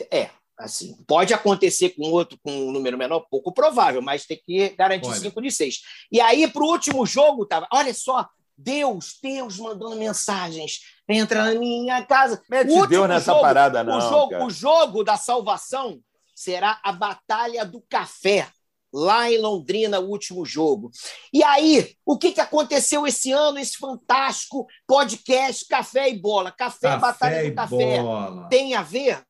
[0.10, 4.70] É, assim, pode acontecer com outro com um número menor, pouco provável, mas tem que
[4.70, 5.20] garantir Olha.
[5.20, 5.76] 5 de 6.
[6.12, 8.28] E aí, para o último jogo, tava, olha só,
[8.58, 10.80] Deus, Deus mandando mensagens.
[11.08, 12.42] Entra na minha casa.
[12.50, 13.98] Mete O Deus nessa jogo- parada, não.
[13.98, 14.46] o, jogo, cara.
[14.46, 16.00] o jogo da salvação
[16.36, 18.48] será a Batalha do Café,
[18.92, 20.90] lá em Londrina, o último jogo.
[21.32, 26.52] E aí, o que, que aconteceu esse ano, esse fantástico podcast Café e Bola?
[26.52, 28.02] Café, Batalha e do Café.
[28.02, 28.48] bola.
[28.50, 29.24] Tem a ver?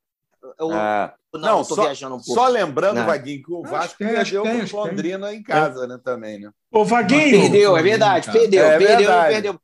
[0.60, 2.34] Eu, Ah, não, não, estou só- viajando um pouco.
[2.34, 3.06] Só lembrando, Não.
[3.06, 4.80] Vaguinho, que o Vasco tem, acho perdeu tem, tem.
[4.80, 6.52] Londrina em casa, né, também, né?
[6.72, 8.32] Ô, Vaguinho, Perdeu, é verdade.
[8.32, 9.34] Perdeu, É perdeu, verdade.
[9.34, 9.62] perdeu.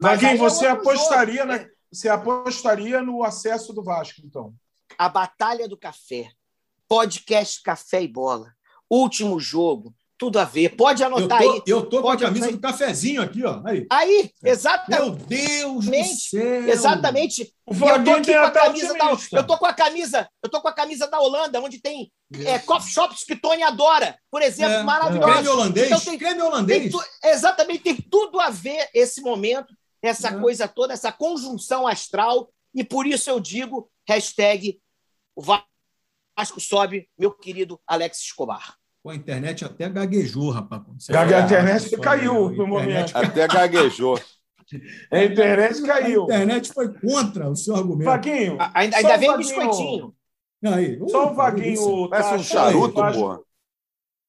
[0.00, 1.52] Mas Vaguinho, é você outro apostaria, jogo.
[1.52, 1.68] né?
[1.92, 4.54] Você apostaria no acesso do Vasco, então?
[4.96, 6.30] A Batalha do Café.
[6.86, 8.52] Podcast Café e Bola.
[8.90, 9.94] Último jogo.
[10.18, 10.70] Tudo a ver.
[10.74, 11.62] Pode Eu anotar tô, aí.
[11.64, 13.62] eu tô com a camisa do cafezinho aqui, ó.
[13.64, 13.86] Aí.
[13.88, 15.00] Aí, exatamente.
[15.00, 16.18] Meu Deus do Exatamente.
[16.28, 16.68] céu.
[16.68, 17.54] Exatamente.
[17.64, 19.72] O eu tô Vaguinho aqui tem com a até camisa da, eu tô com a
[19.74, 22.10] camisa, eu tô com a camisa da Holanda, onde tem
[22.46, 25.32] é, coffee shops que Tony adora, por exemplo, É, maravilhoso.
[25.32, 25.86] Creme holandês?
[25.86, 26.90] Então tem- Creme Tem holandês?
[26.92, 30.40] tu- exatamente, tem tudo a ver esse momento, essa É.
[30.40, 34.80] coisa toda, essa conjunção astral, e por isso eu digo, hashtag
[35.36, 38.77] Vasco sobe, meu querido Alex Escobar.
[39.02, 40.82] Pô, a internet até gaguejou, rapaz.
[41.08, 43.16] Gague- a internet Só, caiu meu, no a momento.
[43.16, 44.20] Até gaguejou.
[45.10, 46.24] A internet A caiu.
[46.24, 48.04] internet foi contra o seu argumento.
[48.10, 49.48] Vaguinho, A- Ainda, Só ainda o vem Vaguinho.
[49.56, 50.14] biscoitinho.
[50.64, 52.08] Aí, só uh, o Vaguinho.
[52.10, 53.40] Parece tá um charuto, porra.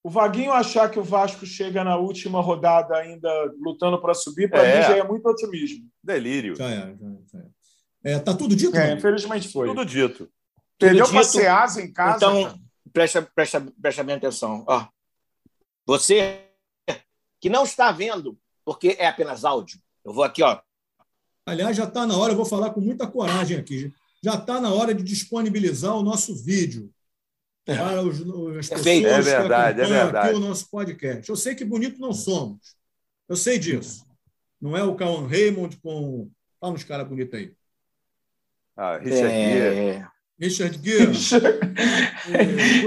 [0.01, 4.63] O Vaguinho achar que o Vasco chega na última rodada ainda lutando para subir, para
[4.65, 4.77] É.
[4.77, 5.85] mim já é muito otimismo.
[6.01, 6.55] Delírio.
[6.55, 8.13] Já é, já é, é.
[8.13, 8.77] É, tá tudo dito?
[8.77, 9.67] É, infelizmente foi.
[9.67, 10.29] Tudo dito.
[10.77, 11.23] Perdeu para.
[11.23, 12.15] Ceasa em casa.
[12.15, 12.55] Então, cara.
[12.93, 14.63] Presta, presta, presta bem atenção.
[14.67, 14.87] Ó,
[15.85, 16.45] você
[17.39, 20.59] que não está vendo, porque é apenas áudio, eu vou aqui, ó.
[21.45, 23.93] Aliás, já está na hora, eu vou falar com muita coragem aqui.
[24.21, 26.91] Já está na hora de disponibilizar o nosso vídeo
[27.65, 28.19] para os,
[28.57, 29.07] as pessoas feito.
[29.07, 30.27] É que verdade, é acompanham verdade.
[30.27, 31.29] aqui o nosso podcast.
[31.29, 32.75] Eu sei que bonito não somos.
[33.27, 34.05] Eu sei disso.
[34.59, 36.29] Não é o Cauan Raymond com.
[36.59, 37.53] Fala uns caras bonitos aí.
[38.75, 39.33] Ah, Richard.
[39.33, 40.07] É...
[40.41, 41.11] Richard Gere.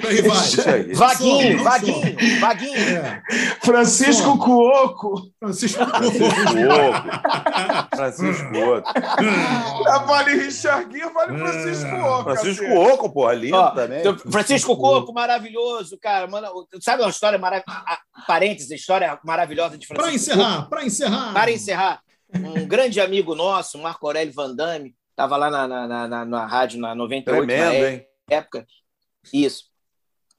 [0.01, 0.95] por aí vai.
[0.95, 2.77] Vaguinho, vaguinho, vaguinho.
[2.79, 3.23] É,
[3.63, 4.39] Francisco.
[4.39, 5.31] Cuoco.
[5.39, 7.97] Francisco Francisco Oco.
[7.97, 8.47] Francisco.
[9.87, 12.23] Ah, Vale Richard Gere, vale Francisco Oco.
[12.23, 12.79] Francisco cacete.
[12.79, 14.03] Oco, porra, lindo Ó, também.
[14.31, 16.27] Francisco Coco, maravilhoso, cara.
[16.27, 16.49] Mano,
[16.81, 17.83] sabe uma história maravilhosa?
[18.27, 21.33] Parênteses, história maravilhosa de Francisco Para encerrar, para encerrar.
[21.35, 22.01] Para encerrar,
[22.35, 24.55] um grande amigo nosso, Marco Aurélio Van
[25.13, 28.07] Estava lá na, na, na, na- na rádio na 98 na Tremendo, hein?
[28.29, 28.67] época.
[29.33, 29.65] Isso.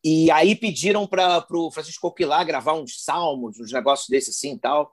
[0.04, 4.60] E aí pediram para o Francisco lá gravar uns salmos, uns negócios desses assim e
[4.60, 4.92] tal.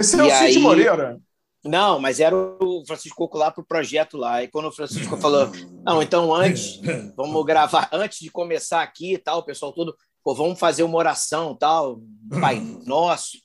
[0.00, 1.20] Esse é o E Cid aí- Moreira.
[1.62, 4.42] Não, mas era o Francisco Coco lá pro projeto lá.
[4.42, 5.46] E quando o Francisco falou,
[5.84, 6.80] não, então antes,
[7.14, 9.94] vamos gravar, antes de começar aqui e tal, o pessoal todo,
[10.24, 12.00] pô, vamos fazer uma oração tal,
[12.40, 13.36] Pai Nosso.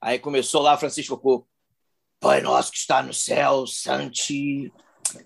[0.00, 1.48] Aí começou lá Francisco Coco,
[2.20, 4.72] Pai Nosso que está no céu, Santi.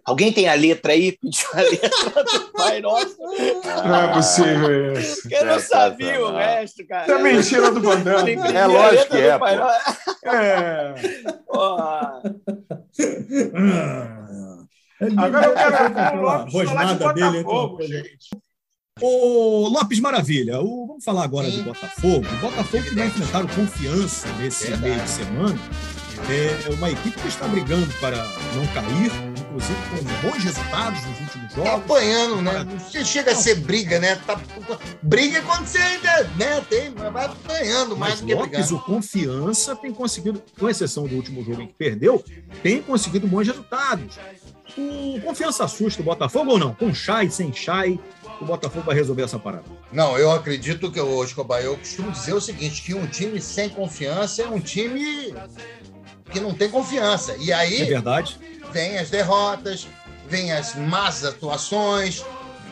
[0.05, 1.13] Alguém tem a letra aí?
[1.13, 3.17] Pediu a letra do Pai Nosso.
[3.87, 5.29] Não é possível isso.
[5.31, 7.03] Eu não sabia o resto, cara.
[7.05, 9.65] Isso é mentira do que É lógico que é, Pai pô.
[9.65, 10.37] Nosso.
[10.37, 10.95] É.
[11.47, 12.23] Porra.
[15.17, 17.39] Agora eu quero ver o Lopes falar de rosnada dele.
[17.39, 18.29] então, Botafogo, gente.
[19.01, 22.25] Ô, Lopes Maravilha, o- vamos falar agora do Botafogo.
[22.27, 24.83] O Botafogo que vai enfrentar o Confiança nesse Verdade.
[24.91, 25.59] meio de semana.
[26.31, 28.17] É uma equipe que está brigando para
[28.55, 29.11] não cair,
[29.53, 31.73] inclusive com bons resultados nos últimos Tá jogos.
[31.85, 32.67] apanhando, né?
[32.95, 34.17] Não chega a ser briga, né?
[34.27, 34.41] Tá...
[35.03, 36.61] Briga é quando você ainda né?
[36.69, 38.77] Tem, mas vai apanhando mais Mas do que Lopes, brigando.
[38.77, 42.25] o Confiança tem conseguido, com exceção do último jogo em que perdeu,
[42.63, 44.17] tem conseguido bons resultados.
[44.77, 46.75] O Confiança assusta o Botafogo ou não?
[46.75, 48.01] Com Chay, sem Chay,
[48.41, 49.65] o Botafogo vai resolver essa parada.
[49.93, 53.69] Não, eu acredito que o Escobar, eu costumo dizer o seguinte, que um time sem
[53.69, 55.35] confiança é um time
[56.31, 57.37] que não tem confiança.
[57.39, 58.39] E É aí verdade?
[58.73, 59.87] Vem as derrotas,
[60.27, 62.25] vem as más atuações,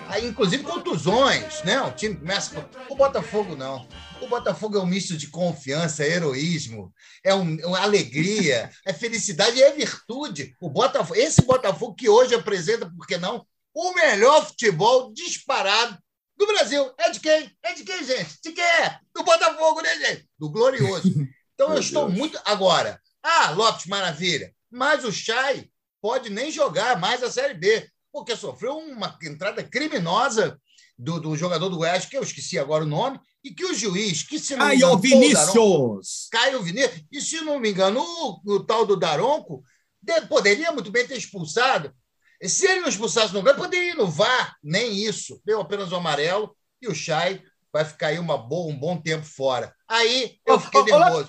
[0.08, 1.80] aí inclusive contusões, né?
[1.82, 2.94] O time começa com...
[2.94, 3.86] O Botafogo não.
[4.20, 6.92] O Botafogo é um misto de confiança, heroísmo,
[7.22, 10.56] é um, uma alegria, é felicidade e é virtude.
[10.60, 15.98] O Botafogo, esse Botafogo que hoje apresenta, por que não, o melhor futebol disparado
[16.36, 16.90] do Brasil.
[16.98, 17.52] É de quem?
[17.62, 18.38] É de quem, gente?
[18.42, 18.98] De quem é?
[19.14, 20.26] Do Botafogo, né, gente?
[20.38, 21.12] Do Glorioso.
[21.52, 22.18] Então eu estou Deus.
[22.18, 22.40] muito.
[22.46, 24.50] Agora, ah, Lopes, maravilha.
[24.70, 25.68] Mas o Chay
[26.00, 30.58] pode nem jogar mais a Série B, porque sofreu uma entrada criminosa
[30.98, 34.22] do, do jogador do Goiás, que eu esqueci agora o nome, e que o juiz,
[34.22, 36.28] que se não me Aí, engano, Vinícius!
[36.30, 39.62] Caio Vinícius, e se não me engano, o, o tal do Daronco
[40.02, 41.92] de- poderia muito bem ter expulsado.
[42.40, 45.40] E Se ele não expulsasse no poderia ir no VAR, nem isso.
[45.44, 47.42] Deu apenas o amarelo e o Chay
[47.72, 49.74] vai ficar aí uma boa, um bom tempo fora.
[49.90, 51.24] Aí eu fiquei nervoso.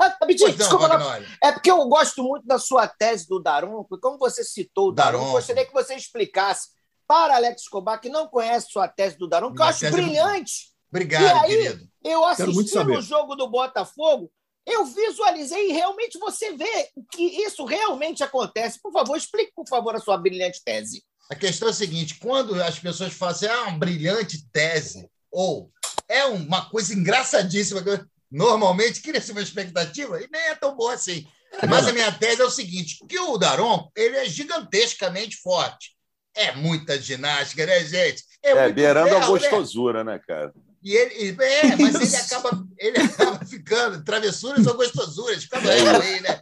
[0.00, 0.88] Rapidinho, não, desculpa.
[0.88, 1.28] Magnólia.
[1.44, 4.92] É porque eu gosto muito da sua tese do Daronco, e como você citou o
[4.92, 5.36] Daronco, Daronco.
[5.36, 6.68] gostaria que você explicasse
[7.06, 10.72] para Alex Escobar, que não conhece sua tese do Daronco, que eu acho tese brilhante.
[10.90, 11.48] Obrigado, E aí?
[11.48, 11.88] querido.
[12.02, 14.32] Eu assisti no jogo do Botafogo,
[14.66, 18.80] eu visualizei e realmente você vê que isso realmente acontece.
[18.80, 21.04] Por favor, explique, por favor, a sua brilhante tese.
[21.30, 25.70] A questão é a seguinte: quando as pessoas falam assim, ah, uma brilhante tese, ou
[26.08, 28.00] é uma coisa engraçadíssima, que
[28.30, 31.26] normalmente cria-se uma expectativa e nem é tão boa assim.
[31.68, 35.96] Mas a minha tese é o seguinte: que o Daron ele é gigantescamente forte.
[36.34, 38.22] É muita ginástica, né, gente?
[38.42, 39.48] É, muito beirando a ferro, né?
[39.48, 40.52] gostosura, né, cara?
[40.82, 45.42] E ele, é, mas ele acaba, ele acaba ficando travessuras ou gostosuras.
[45.42, 46.38] Fica doido aí, né?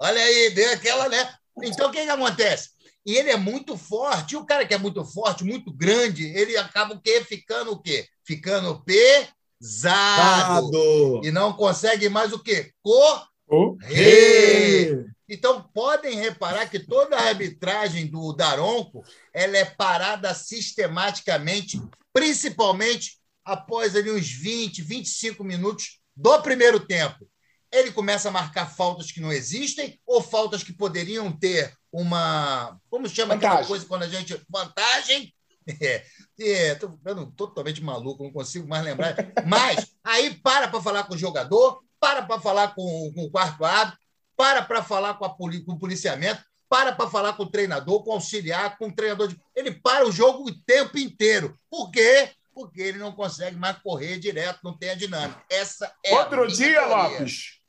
[0.00, 1.32] Olha aí, deu aquela, né?
[1.62, 2.70] Então, o que, que acontece?
[3.06, 4.34] E ele é muito forte.
[4.34, 7.24] E o cara que é muito forte, muito grande, ele acaba o quê?
[7.24, 8.06] Ficando o quê?
[8.30, 10.70] Ficando pesado.
[10.70, 11.20] Dado.
[11.24, 12.72] E não consegue mais o quê?
[12.80, 13.26] Correr.
[13.48, 19.02] Ô, Então, podem reparar que toda a arbitragem do Daronco
[19.34, 27.28] ela é parada sistematicamente, principalmente após ali uns 20, 25 minutos do primeiro tempo.
[27.72, 32.78] Ele começa a marcar faltas que não existem ou faltas que poderiam ter uma.
[32.88, 33.68] Como chama aquela Vantagem.
[33.68, 34.40] coisa quando a gente.
[34.48, 35.34] Vantagem?
[36.42, 39.14] É, é, tô ficando totalmente maluco, não consigo mais lembrar.
[39.46, 43.64] Mas aí para para falar com o jogador, para para falar com, com o quarto
[43.64, 43.98] árbitro,
[44.36, 48.10] para para falar com, a com o policiamento, para para falar com o treinador, com
[48.10, 49.28] o auxiliar, com o treinador.
[49.28, 49.38] De...
[49.54, 51.58] Ele para o jogo o tempo inteiro.
[51.68, 52.30] Por quê?
[52.54, 55.44] Porque ele não consegue mais correr direto, não tem a dinâmica.
[55.50, 56.96] Essa é Outro dia, teoria.
[56.96, 57.60] Lopes,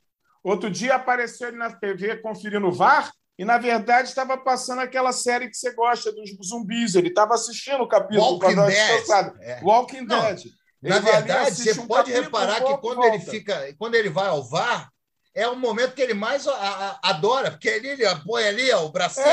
[0.43, 5.11] outro dia apareceu ele na TV conferindo o VAR e, na verdade, estava passando aquela
[5.11, 6.95] série que você gosta, dos zumbis.
[6.95, 8.67] Ele estava assistindo o capítulo Walking Dead.
[8.67, 9.37] descansada.
[9.41, 9.59] É.
[9.63, 10.43] Walking Não, Dead.
[10.81, 14.09] Na Ele ali, verdade, você um pode reparar que volta, quando ele fica, quando ele
[14.09, 14.89] vai ao VAR,
[15.33, 18.85] é o momento que ele mais a- a- adora, porque ele, ele põe ali ó,
[18.85, 19.25] o bracinho,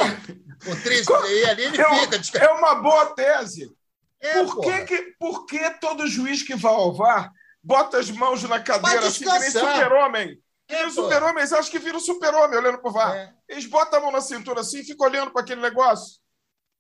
[0.67, 2.39] o tríceps, e ali ele É, fica.
[2.45, 3.71] é uma boa tese.
[4.21, 4.85] É, por, que, porra.
[4.85, 7.31] que, por que todo juiz que vai ao VAR
[7.63, 10.39] bota as mãos na cadeira assim que nem super-homem?
[10.69, 10.89] É, pô.
[10.89, 13.15] os super-homens acham que viram super-homem olhando pro VAR.
[13.17, 13.33] É.
[13.49, 16.21] Eles botam a mão na cintura assim e ficam olhando para aquele negócio.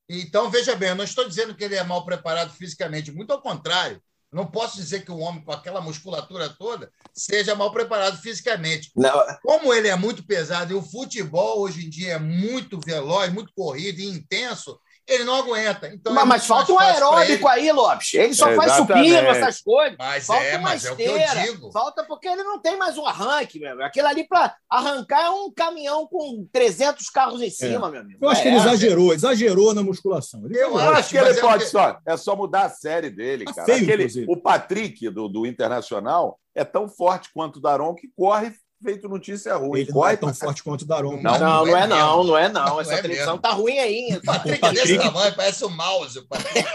[0.09, 3.43] Então, veja bem, eu não estou dizendo que ele é mal preparado fisicamente, muito ao
[3.43, 4.03] contrário.
[4.33, 8.91] Não posso dizer que um homem com aquela musculatura toda seja mal preparado fisicamente.
[8.95, 9.11] Não,
[9.43, 13.53] Como ele é muito pesado e o futebol hoje em dia é muito veloz, muito
[13.57, 15.89] corrido e intenso, ele não aguenta.
[15.89, 18.12] Então, mas, é mas falta um aeróbico aí, Lopes.
[18.12, 19.09] Ele só faz Exatamente.
[19.09, 19.97] supino, essas coisas.
[19.99, 21.51] Mas Falta é, uma mas é o que eu esteira.
[21.51, 21.72] digo.
[21.72, 23.85] Falta porque ele não tem mais um arranque, meu amigo.
[23.87, 28.18] Aquilo ali para arrancar é um caminhão com 300 carros em cima, meu amigo.
[28.22, 28.61] Eu acho que É, ele é.
[28.61, 30.45] exagerou, exagerou na musculação.
[30.45, 31.99] Ele Eu acho que ele é pode só.
[32.05, 33.66] É só mudar a série dele, Tá cara.
[33.66, 34.33] feio, Aquele, inclusive.
[34.33, 38.53] o Patrick do, do Internacional é tão forte quanto o Daron que corre
[38.83, 39.81] feito notícia ruim.
[39.81, 41.21] Ele não corre é tão pra forte quanto o Daron.
[41.21, 41.97] Não, Não, não é mesmo.
[41.97, 42.66] não, não é não.
[42.66, 43.43] Não Essa é televisão mesmo.
[43.43, 44.16] tá ruim aí.
[44.16, 46.19] O Patrick, O é desse tamanho, parece um mouse.
[46.19, 46.69] o Patrick.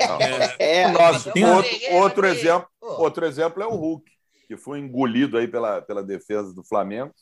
[0.60, 0.88] É.
[0.91, 4.12] Nossa, Tem outro, outro exemplo, Pô, outro exemplo é o Hulk,
[4.48, 7.14] que foi engolido aí pela, pela defesa do Flamengo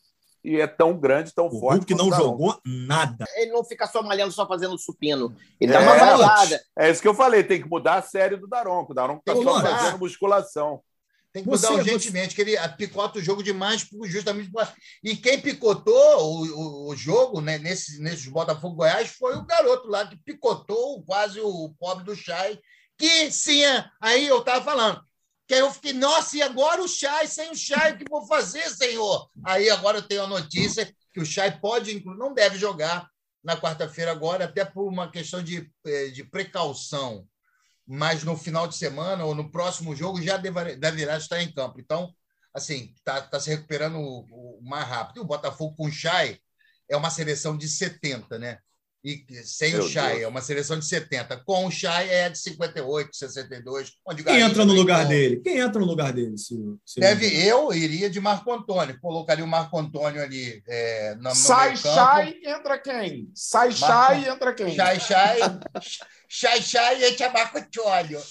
[0.44, 1.78] e é tão grande, tão O forte.
[1.80, 3.26] Hulk quanto não o jogou nada.
[3.36, 5.36] Ele não fica só malhando, só fazendo supino.
[5.60, 6.62] Ele É, dá uma variada.
[6.78, 9.16] É isso que eu falei, tem que mudar a série do Daron, que o Daron
[9.18, 9.78] tá Tem que só mudar.
[9.78, 10.82] fazendo musculação.
[11.34, 14.52] Tem que Você- mudar urgentemente, que ele picota o jogo demais, justamente.
[15.04, 19.88] E quem picotou o, o, o jogo né, nesse, nesses Botafogo Goiás foi o garoto
[19.88, 22.60] lá que picotou quase o pobre do Chay,
[22.98, 23.62] que sim,
[24.02, 25.02] aí eu estava falando.
[25.52, 28.26] Que aí eu fiquei, nossa, e agora o Chay, sem o Chay, o que vou
[28.26, 29.30] fazer, senhor?
[29.43, 33.10] Aí agora eu tenho a notícia que o Chay pode, não deve jogar
[33.43, 37.28] na quarta-feira agora, até por uma questão de, eh, de precaução
[37.86, 41.82] mas no final de semana ou no próximo jogo já deverá estar em campo.
[41.82, 42.16] Então,
[42.54, 45.18] assim, está tá se recuperando o, o mais rápido.
[45.18, 46.39] E o Botafogo com o Chay
[46.89, 48.60] é uma seleção de 70, né?
[49.04, 50.22] E sem Meu o Chay Deus.
[50.24, 51.36] é uma seleção de 70.
[51.38, 53.93] Com o Chay é de 58, 62.
[54.08, 55.41] Onde Quem entra no lugar com- dele?
[55.43, 56.38] Quem entra no lugar dele?
[56.38, 58.99] Se, se Deve, eu iria de Marco Antônio.
[59.02, 61.95] Colocaria o Marco Antônio ali é, no, no Sai campo.
[61.95, 63.32] Chay, entra quem?
[63.34, 64.76] Sai Marco- Chay, entra quem?
[64.76, 65.39] Chay, Chay.
[66.34, 68.22] Chay, Chay e Marco Antônio.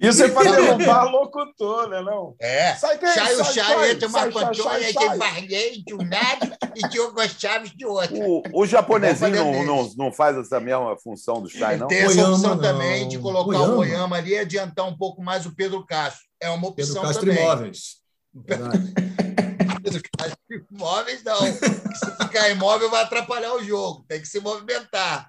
[0.00, 2.00] Isso é para derrubar locutor, né?
[2.00, 2.36] Não?
[2.40, 2.76] É.
[2.76, 2.96] Sai?
[3.00, 5.18] Chay, o Sai, Chay, sai, entre o sai, Marco sai, Antônio, sai, entre sai.
[5.18, 8.16] Varley, de um lado e Diogo Chaves de outro.
[8.16, 11.88] O, o japonesinho não, não, não faz essa mesma função do Chay, não?
[11.88, 12.62] Tem essa Oyama, opção não.
[12.62, 13.74] também de colocar Oyama.
[13.74, 16.22] o Oyama ali e adiantar um pouco mais o Pedro Castro.
[16.40, 17.42] É uma Pedro opção Castro também.
[17.42, 17.96] Imóveis.
[19.82, 20.38] Pedro Castro
[20.70, 21.40] imóveis, não.
[21.40, 24.04] Se ficar imóvel, vai atrapalhar o jogo.
[24.06, 25.28] Tem que se movimentar.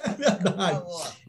[0.00, 0.84] É verdade.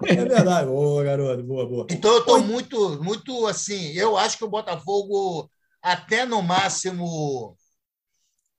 [0.06, 0.68] É verdade.
[0.68, 1.44] Boa, garoto.
[1.44, 1.88] Boa, boa.
[1.90, 3.92] Então eu estou muito, muito assim.
[3.94, 5.50] Eu acho que o Botafogo,
[5.82, 7.58] até no máximo,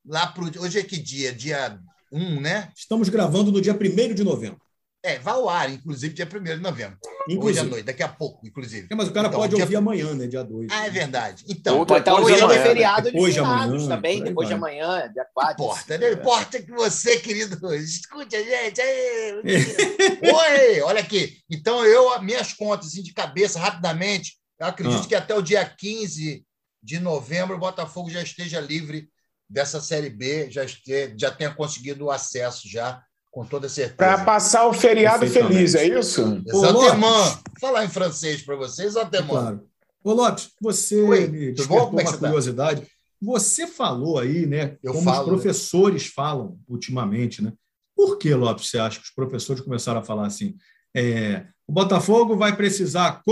[0.05, 0.47] lá pro.
[0.61, 1.33] Hoje é que dia?
[1.33, 1.79] Dia
[2.13, 2.73] 1, né?
[2.77, 4.61] Estamos gravando no dia 1 de novembro.
[5.03, 6.99] É, vai ao ar, inclusive, dia 1 de novembro.
[7.03, 7.67] Hoje à Inclusive.
[7.71, 8.87] noite, daqui a pouco, inclusive.
[8.91, 10.27] É, mas o cara Então, pode dia- ouvir amanhã, né?
[10.27, 10.69] Dia 2.
[10.71, 11.45] Ah, é verdade.
[11.49, 12.63] Então, Ou Pode estar amanhã, né?
[12.63, 15.53] feriado de Depois de finados também, depois de amanhã, dia 4.
[15.65, 16.13] importa, né?
[16.13, 18.79] Importa que você, querido, escute a gente.
[18.79, 19.43] Aí,
[20.75, 21.39] Oi, olha aqui.
[21.51, 25.09] Então, eu, minhas contas assim, de cabeça, rapidamente, eu acredito Ah.
[25.09, 26.45] que até o dia 15
[26.83, 29.09] de novembro o Botafogo já esteja livre
[29.49, 33.97] dessa Série B, já, este, já tenha conseguido o acesso já, com toda certeza.
[33.97, 36.43] Para passar o feriado feliz, é isso?
[36.47, 37.01] Exatamente.
[37.01, 37.39] Lopes.
[37.61, 39.31] Falar em francês para vocês, exatamente.
[39.31, 39.67] Claro.
[40.03, 42.19] Ô, Lopes, você Oi, me despertou é uma você tá?
[42.19, 42.87] curiosidade.
[43.23, 44.77] Você falou aí, né?
[44.83, 47.53] Eu como falo, os professores falam ultimamente, né?
[47.95, 50.57] Por que, Lopes, você acha que os professores começaram a falar assim?
[50.97, 53.23] É, o Botafogo vai precisar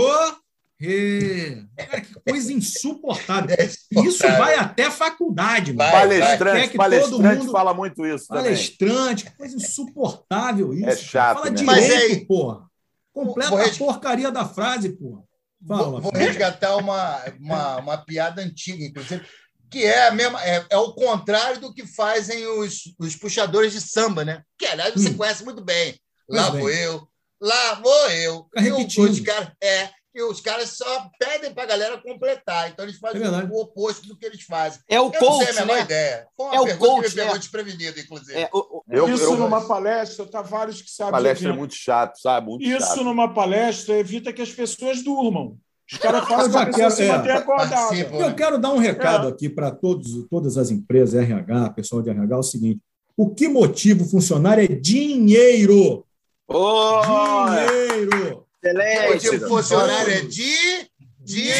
[1.77, 3.55] Cara, que coisa insuportável.
[3.59, 5.91] É Isso vai até a faculdade, mano.
[5.91, 8.43] Vai, Palestrante, que palestrante todo mundo- fala muito isso também.
[8.45, 10.87] Palestrante, que coisa insuportável isso.
[10.89, 11.55] É chato, Fala né?
[11.57, 12.69] direito, Mas aí- porra.
[13.13, 15.23] Completa Vou a porcaria da frase, porra.
[15.67, 19.25] Fala, Vou, vou resgatar uma, uma, uma piada antiga, inclusive,
[19.69, 23.81] que é a mesma, é, é o contrário do que fazem os, os puxadores de
[23.81, 24.41] samba, né?
[24.57, 25.17] Que, aliás, você Hum.
[25.17, 25.99] conhece muito bem.
[26.29, 26.61] Lá Pois bem.
[26.61, 27.07] vou eu,
[27.41, 28.47] lá vou eu.
[28.55, 29.09] E o- repetindo.
[29.09, 32.69] os caras é, que os caras só pedem pra galera completar.
[32.69, 34.81] Então eles fazem É o oposto do que eles fazem.
[34.89, 35.81] É o Eu não sei a coach, menor né?
[35.83, 36.27] ideia.
[36.35, 37.39] Foi uma É o coach, que me pegou é.
[37.39, 38.33] desprevenido, inclusive.
[38.37, 41.13] É, o- o- Eu, Isso eu, numa palestra, tá vários que sabem.
[41.13, 42.47] palestra é muito chato, sabe?
[42.47, 43.03] Muito Isso chato.
[43.03, 45.55] numa palestra evita que as pessoas durmam.
[45.89, 47.07] Os caras fazem a pessoa quero- se é.
[47.07, 47.71] manter acordada.
[47.75, 48.15] Participa.
[48.15, 49.31] Eu quero dar um recado É.
[49.31, 52.81] aqui para todos, todas as empresas, RH, pessoal de RH, é o seguinte:
[53.15, 56.05] o que motiva o funcionário é dinheiro.
[56.47, 58.45] Ô, Dinheiro!
[58.63, 59.27] Excelente.
[59.27, 60.89] O tipo funcionário é de.
[61.21, 61.51] De.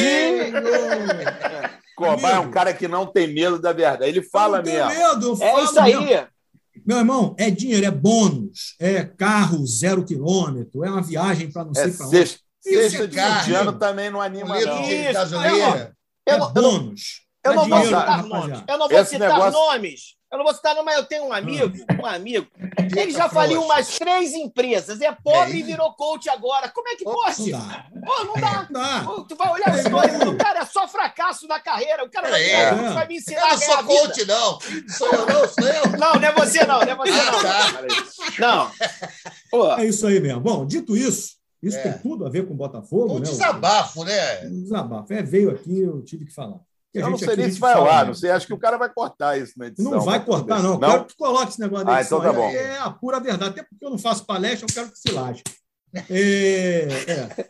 [1.95, 4.10] Cobar é um cara que não tem medo da verdade.
[4.10, 4.88] Ele fala mesmo.
[4.88, 5.95] medo, É isso aí.
[6.06, 6.28] mesmo.
[6.86, 11.72] Meu irmão, é dinheiro, é bônus, é carro zero quilômetro, é uma viagem para não
[11.72, 12.18] É sei para onde.
[12.18, 14.82] sexta, Isso sexta é de ano também não anima, não.
[14.84, 15.91] de Isso, gasolina.
[16.26, 17.02] Eu É não- bônus.
[17.50, 18.64] Eu É não vou citar nomes.
[18.68, 20.20] Eu não vou Esse citar negócio- nomes.
[20.32, 22.47] Eu não vou citar nomes, mas eu tenho um amigo, um amigo.
[22.95, 25.02] Ele já faliu umas três empresas.
[25.02, 26.70] É pobre É e virou coach agora.
[26.70, 27.52] Como é que Não pode?
[27.52, 27.86] dá.
[28.06, 28.68] Pô, não dá.
[28.70, 29.04] Não dá.
[29.06, 32.04] Pô, Tu vai olhar o histórico do cara, é só fracasso na carreira.
[32.04, 32.72] O cara vai, É.
[32.76, 33.88] vai- vai me Eu ensinar a não sou a vida.
[34.02, 34.60] coach, não.
[34.89, 35.86] Sou eu, não, sou eu.
[35.97, 37.41] Não, não é você não, não é você não.
[37.41, 37.82] tá.
[38.39, 38.72] Não.
[39.50, 40.41] Pô, É isso aí mesmo.
[40.41, 41.82] Bom, dito isso, isso É.
[41.82, 43.26] tem tudo a ver com o Botafogo, Um né?
[43.26, 44.41] desabafo, né?
[44.45, 45.12] Um desabafo.
[45.12, 46.60] É, veio aqui, eu tive que falar.
[46.94, 48.06] Eu não sei nem se vai mesmo.
[48.06, 48.32] não sei.
[48.32, 49.92] Acho que o cara vai cortar isso na edição.
[49.92, 50.74] Não vai cortar, não.
[50.74, 52.50] Eu Quero que tu coloque esse negócio da Ah, edição então tá bom.
[52.50, 53.52] É a pura verdade.
[53.52, 55.44] Até porque eu não faço palestra, eu quero que se laje.
[56.10, 57.48] É, é.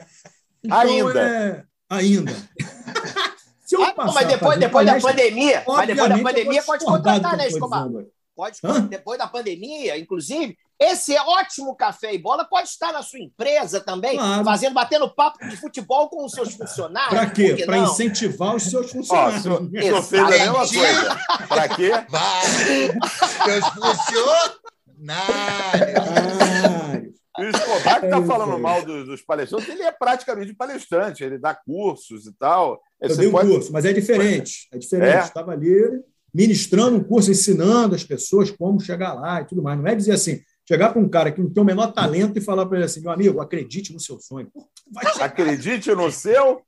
[0.64, 1.20] Então, Ainda.
[1.22, 2.34] é, ainda.
[3.66, 6.64] Se eu Ah, não, passar mas depois, depois da palestra, pandemia, mas depois da pandemia
[6.64, 7.88] pode contratar, né, Escobar?
[8.36, 8.80] Pode, Hã?
[8.82, 13.80] depois da pandemia, inclusive, esse é ótimo café e bola pode estar na sua empresa
[13.82, 14.44] também, Claro.
[14.46, 17.14] fazendo, batendo papo de futebol com os seus funcionários.
[17.20, 17.64] Para quê?
[17.66, 19.40] Para incentivar os seus Ó, funcionários.
[19.40, 21.20] o senhor, o senhor fez a mesma coisa.
[21.48, 21.92] Pra quê?
[22.10, 22.42] Vai.
[23.46, 24.60] Seus funcionários.
[27.38, 31.24] O Escobar que É tá isso falando mal dos, dos palestrantes, ele é praticamente palestrante,
[31.24, 32.82] ele dá cursos e tal.
[33.02, 34.68] Eu Você dei um pode- curso, mas é diferente.
[34.74, 35.16] É diferente.
[35.16, 35.20] É?
[35.24, 35.74] Estava ali
[36.34, 39.80] ministrando um curso, ensinando as pessoas como chegar lá e tudo mais.
[39.80, 42.42] Não é dizer assim, chegar para um cara que não tem o menor talento e
[42.42, 44.48] falar para ele assim, meu amigo, acredite no seu sonho.
[44.54, 44.70] Pô.
[45.20, 46.62] Acredite no seu.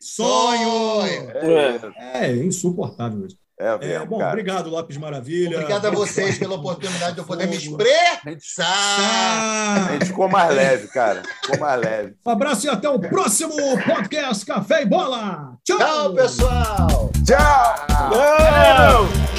[0.00, 1.02] Sonho!
[1.36, 1.78] É,
[2.24, 3.36] É insuportável isso.
[3.60, 4.30] é, É, mesmo, bom, cara.
[4.30, 5.58] obrigado, Lopes Maravilha.
[5.58, 8.64] Obrigado a vocês pela oportunidade de eu poder me expressar.
[9.86, 11.22] A gente ficou mais leve, cara.
[11.42, 12.14] Ficou mais leve.
[12.26, 13.54] um abraço e até o próximo
[13.86, 15.56] podcast Café e Bola.
[15.62, 17.10] Tchau, Tchau, pessoal.
[17.24, 17.86] Tchau!
[18.10, 19.31] Não!